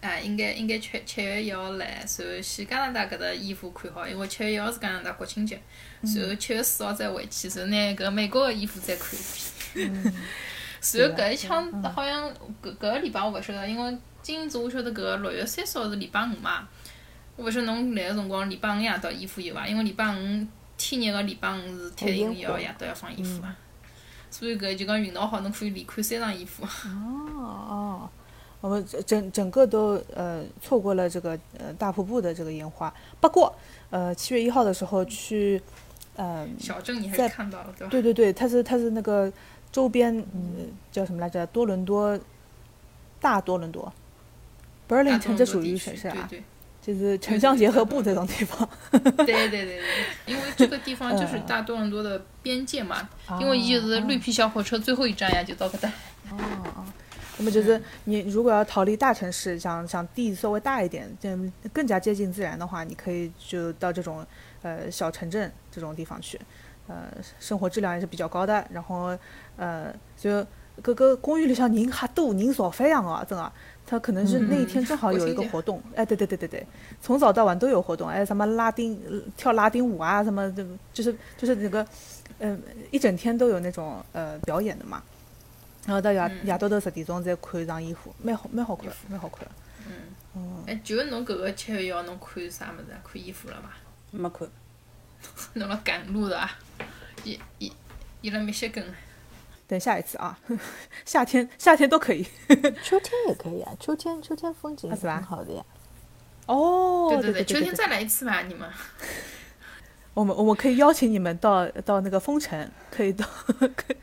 [0.00, 5.60] 啊，应该应该七七月一号来，然后先加拿大搿搭衣服看好，因为七月一号是加拿大国庆节，
[6.00, 9.22] 然后七月四号再回去，然后拿搿美国个衣服再看一
[9.74, 9.92] 遍。
[10.94, 12.30] 然后搿一枪好像
[12.62, 16.66] 搿搿个礼拜我勿晓得，因为今子我晓得搿个六月三十号是礼拜五嘛，
[17.36, 19.66] 我勿晓得侬来个辰光礼拜五夜到衣服有伐？
[19.66, 20.46] 因为礼拜五
[20.78, 23.48] 天热个礼拜五是太平一号夜到要放衣服个，
[24.30, 26.64] 所以搿就讲运道好，侬可以连看三场衣服。
[26.64, 28.10] 哦 哦。
[28.60, 32.92] 我们整整个都呃错过了这个呃大瀑布的这个烟花。
[33.20, 33.54] 不过
[33.90, 35.60] 呃七月一号的时候去，
[36.16, 37.90] 呃小镇你还是看到了对吧？
[37.90, 39.32] 对对对，它是它是那个
[39.72, 41.46] 周边嗯叫什么来着？
[41.46, 42.18] 多伦多
[43.20, 43.92] 大多伦多
[44.88, 46.28] ，Burlington 这属于城市啊，
[46.82, 48.68] 就是城乡结合部这种地方。
[48.90, 49.82] 对对对对，
[50.26, 53.08] 因为这个地方就是大多伦多的边界嘛，
[53.40, 55.92] 因为伊就是绿皮小火车最后一站呀，就到搿搭。
[57.40, 61.34] 那么就是你如果要逃离大城市，想想地稍微大一点，这
[61.72, 64.26] 更加接近自然的话，你可以就到这种
[64.60, 66.38] 呃小城镇这种地方去，
[66.86, 67.06] 呃，
[67.38, 68.62] 生活质量也是比较高的。
[68.70, 69.16] 然后
[69.56, 70.46] 呃，就
[70.82, 73.50] 各个公寓里向人还多，人少飞扬啊，真的。
[73.86, 76.66] 他可能是那一天正好有一个活动，哎，对对对对对，
[77.00, 79.00] 从早到晚都有活动，哎，什么拉丁
[79.34, 80.62] 跳拉丁舞啊，什么就
[80.92, 81.84] 就是就是那个
[82.38, 82.60] 嗯
[82.90, 85.02] 一整天都有那种呃表演的嘛。
[85.90, 89.44] 然后到夜夜到头十点钟再看一场烟火，蛮好蛮好看，蛮好看。
[89.88, 89.92] 嗯。
[90.34, 90.62] 哦。
[90.64, 93.02] 哎，就侬搿个七月一号侬看啥物事啊？
[93.02, 93.70] 看烟火了伐？
[94.12, 94.48] 没看。
[95.54, 96.48] 侬辣赶路是伐？
[97.24, 97.72] 伊伊
[98.20, 98.84] 伊辣密歇根。
[99.66, 100.38] 等下一次啊，
[101.04, 102.22] 夏天夏天都可以。
[102.84, 105.64] 秋天也可以啊，秋天秋天风景是蛮好的呀。
[106.46, 107.08] 哦。
[107.20, 108.70] 对对对，秋天再来一次嘛，你们。
[110.14, 113.26] 我们我们可以邀请你们到到那个封城，可以到
[113.74, 113.96] 可以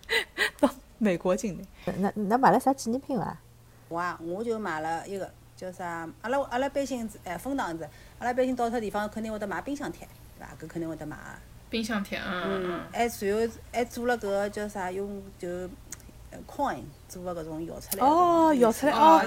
[0.60, 0.70] 到。
[1.00, 3.38] 美国境内，那那买了啥纪念品伐？
[3.90, 6.08] 我啊，我就买了一个叫啥？
[6.22, 7.88] 阿拉阿拉般性子，哎，分档子，
[8.20, 10.52] 阿拉般性到脱地方肯定会得买冰箱贴，对伐？
[10.60, 11.22] 搿肯定会得买个。
[11.70, 14.92] 冰箱贴，嗯嗯还随后还做了搿个叫啥？
[14.92, 15.48] 用就
[16.32, 16.78] 呃 coin
[17.08, 18.06] 做个搿种摇出来。
[18.06, 19.22] 哦，摇出来嗯，哦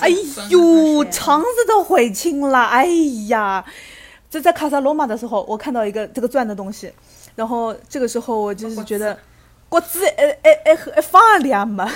[0.00, 0.08] 哎
[0.50, 2.86] 呦，肠子都悔青了，哎
[3.28, 3.64] 呀！
[4.30, 6.92] 这在卡萨罗马的时候，我看到一个这个钻的东西，
[7.36, 9.16] 然后这个时候我就是觉得，
[9.74, 11.90] 骨子还还还还放两嘛，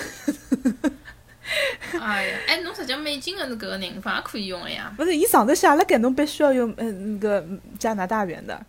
[2.00, 4.92] 哎呀，哎，侬实际上美金的搿个银方也可以用的呀。
[4.96, 7.46] 不是，伊上头写了盖，侬必须要用嗯那个
[7.78, 8.60] 加拿大元的，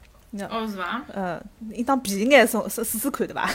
[0.47, 1.03] 哦，是伐？
[1.11, 1.41] 呃，
[1.71, 3.49] 应当便宜眼送试试试看对伐？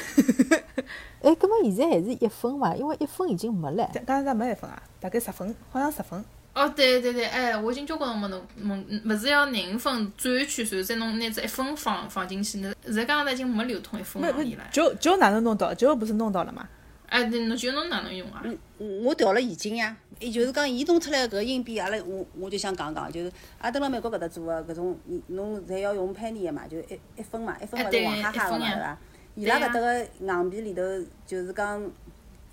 [1.22, 2.74] 哎，葛末现在还是一分伐？
[2.74, 3.88] 因为一分已经没了。
[3.94, 6.24] 加拿大没一分啊，大概十分，好像十分。
[6.55, 14.64] 哦，对对对，哎，我已经交关辰光侬问，勿是要廿五分转圈，然后再侬拿只一分放放进去，那现在加拿大已经没流通一分没没行钿了。
[14.70, 15.74] 就就哪能弄到？
[15.74, 16.68] 就不是弄到了嘛？
[17.09, 18.42] 哎，对，侬就侬哪能用啊？
[18.78, 28.98] 我调了现金呀，伊就是讲伊弄出来搿硬币，阿拉我我就想讲讲，就是阿拉蹲辣美国搿搭做个搿种，你侬侪要用 penny 个嘛，就一一分嘛，一分勿是黄哈哈个嘛，一分呀对伐？
[29.34, 30.82] 伊拉搿搭个硬币里头
[31.26, 31.82] 就是讲，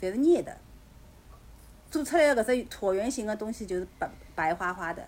[0.01, 0.55] 侪是捏的，
[1.91, 5.03] 做出来个搿只椭圆形个东西就是白白花花的，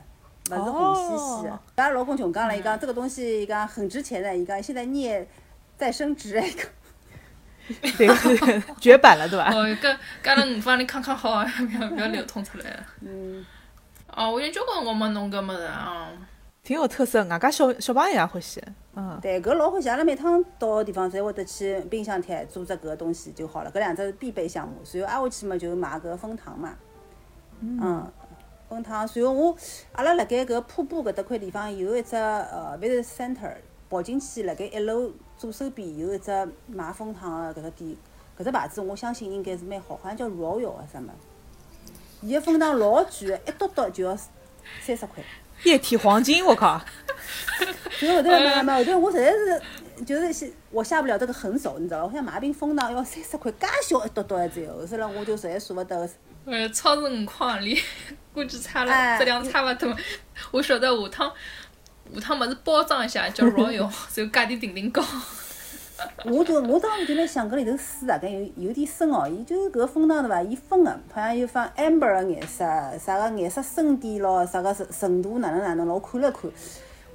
[0.52, 1.60] 勿是红兮兮的哦。
[1.76, 5.26] 阿拉老公穷讲了，伊讲这个东西伊讲很值钱的，伊讲现在镍
[5.78, 6.68] 在升值，伊讲。
[7.98, 9.50] 对，绝版了对吧？
[9.54, 12.86] 哦，搿搿阿拉五方里看看好啊，不要不要流通出来了。
[13.00, 13.46] 嗯，
[14.14, 16.10] 哦，我已经交关辰光没弄搿么子啊。
[16.64, 18.64] 挺有特色，外加小小朋友也欢喜。
[18.96, 24.76] 嗯，对，搿老欢喜，阿拉每趟到个地方侪会得去冰箱贴做只搿个东西就好了，搿两只是必备项目。
[24.86, 26.74] 随后挨下去嘛，就买搿蜂糖嘛，
[27.60, 28.10] 嗯，
[28.70, 29.06] 蜂糖。
[29.06, 29.54] 随后我
[29.92, 33.56] 阿拉辣盖搿瀑布搿搭块地方有一只呃 visit center，
[33.90, 36.32] 跑进去辣盖一楼左手边有一只
[36.68, 37.98] 卖蜂糖个搿只店，
[38.40, 41.14] 搿只牌子我相信应该是蛮好，好像叫 Royal 啊啥么。
[42.22, 45.22] 伊个蜂糖老贵个，一嘟嘟就要三十块。
[45.64, 46.82] 液体黄金，我靠！
[48.00, 49.62] 所以后头买买后头我实在是
[50.04, 52.06] 就是是我下不了这个狠手，你知道吧？
[52.08, 56.10] 我想买瓶蜂糖要三十块，介小一嘟嘟的只有，后头来我就实在舍不得。
[56.46, 57.82] 呃，超市五块行钿，
[58.34, 59.96] 估计差了哎质量差勿多。
[60.52, 61.32] 我晓得下趟
[62.14, 65.02] 下趟么子包装一下叫 Royal， 然后价钿定定高。
[66.26, 70.42] 我就我当时就来想搿里头水大概有有点深哦，伊就是搿个蜂糖对伐？
[70.42, 72.64] 伊分个，好像有放 amber 个颜色，
[72.98, 76.50] 啥个颜色深点咯，啥个程度哪能哪能咯，我看了看。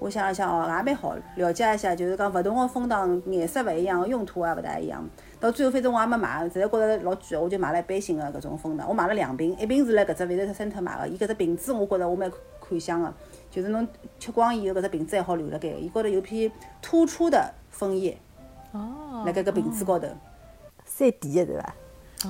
[0.00, 5.04] 我想了想哦，也蛮好，了解一下，就是讲勿同个蜂糖颜色勿一样，用途也勿大一样。
[5.40, 8.88] 到最后反正我也没买，实在觉着老贵个，我就买了一般性个搿种蜂糖。
[8.88, 12.30] 我买了两瓶，一瓶是辣搿只 Visit Center 买个，伊搿只瓶子我觉着我蛮
[12.60, 13.12] 看相个，
[13.50, 13.88] 就是侬
[14.20, 18.16] 吃光以后搿只瓶子还好留辣盖，伊高头有片突出的枫叶。
[18.78, 20.06] 哦辣盖搿瓶子高头，
[20.84, 21.74] 三 D 的对伐？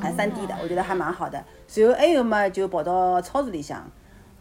[0.01, 1.43] 还三 D 的，我觉得还蛮好的。
[1.67, 3.85] 随后还有嘛，就跑到超市里向，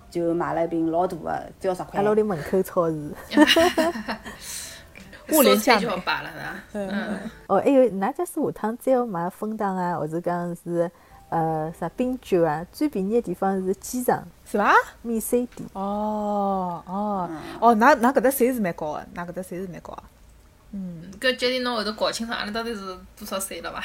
[0.10, 2.04] 就买了一瓶老大的，只要十块阿。
[2.04, 3.12] 拉屋里门口超市。
[5.34, 6.30] 物廉价就好美摆了，
[6.72, 6.94] 是伐？
[6.94, 10.90] 嗯，哦，还有，㑚假使下趟再要买蜂糖啊，或者讲是
[11.28, 14.74] 呃啥冰酒啊，最便宜的地方是机场是伐？
[15.02, 15.68] 免税店。
[15.74, 17.30] 哦哦
[17.60, 19.92] 哦，㑚㑚搿搭税是蛮高个，㑚搿搭税是蛮高
[21.20, 21.30] 个。
[21.30, 22.82] 搿决定侬后头搞清楚阿拉到底是
[23.18, 23.84] 多少岁了吧？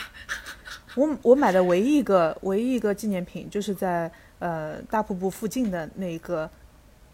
[0.95, 6.49] 我我买的唯一一个唯一一个纪念品，就是在呃大瀑布附近的那一个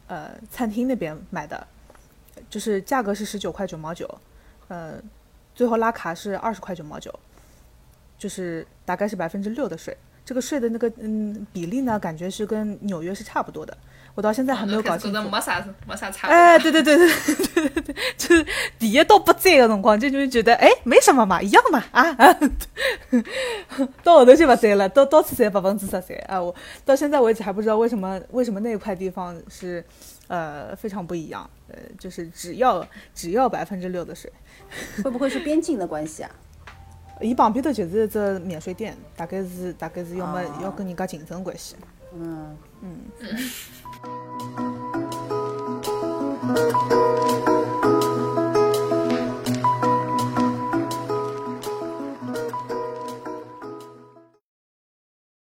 [0.08, 1.66] 呃餐厅那边买的，
[2.50, 4.20] 就是价格是十九块九毛九，
[4.66, 5.00] 呃，
[5.54, 7.16] 最后拉卡是二十块九毛九，
[8.18, 9.96] 就是大概是百分之六的税。
[10.24, 13.78] 这个税的那个嗯比例呢，感觉是跟纽约是差不多的。
[14.18, 15.22] 我到现在还没有搞清楚。
[15.30, 16.36] 没啥没啥差别。
[16.36, 17.08] 哎，对对对对
[17.54, 18.44] 对对对，就是
[18.76, 22.34] 第一到不在的辰光，就就会觉得哎，没什么嘛，一样嘛啊啊，
[24.02, 26.42] 到后头就不在了，到到处侪百分之十三啊！
[26.42, 26.52] 我
[26.84, 29.84] 到现在为止还不知道为什么为什么那一块地方是
[30.26, 34.28] 呃非常不一样，呃，就是只要只要百分之六的税，
[35.04, 36.30] 会不会是边境的关系啊？
[37.20, 41.76] 伊旁边头就是一只免税店，大概是大概是要么哦要跟人家竞争关系。
[42.14, 42.98] 嗯，嗯。
[44.00, 44.12] Thank
[46.92, 47.47] you.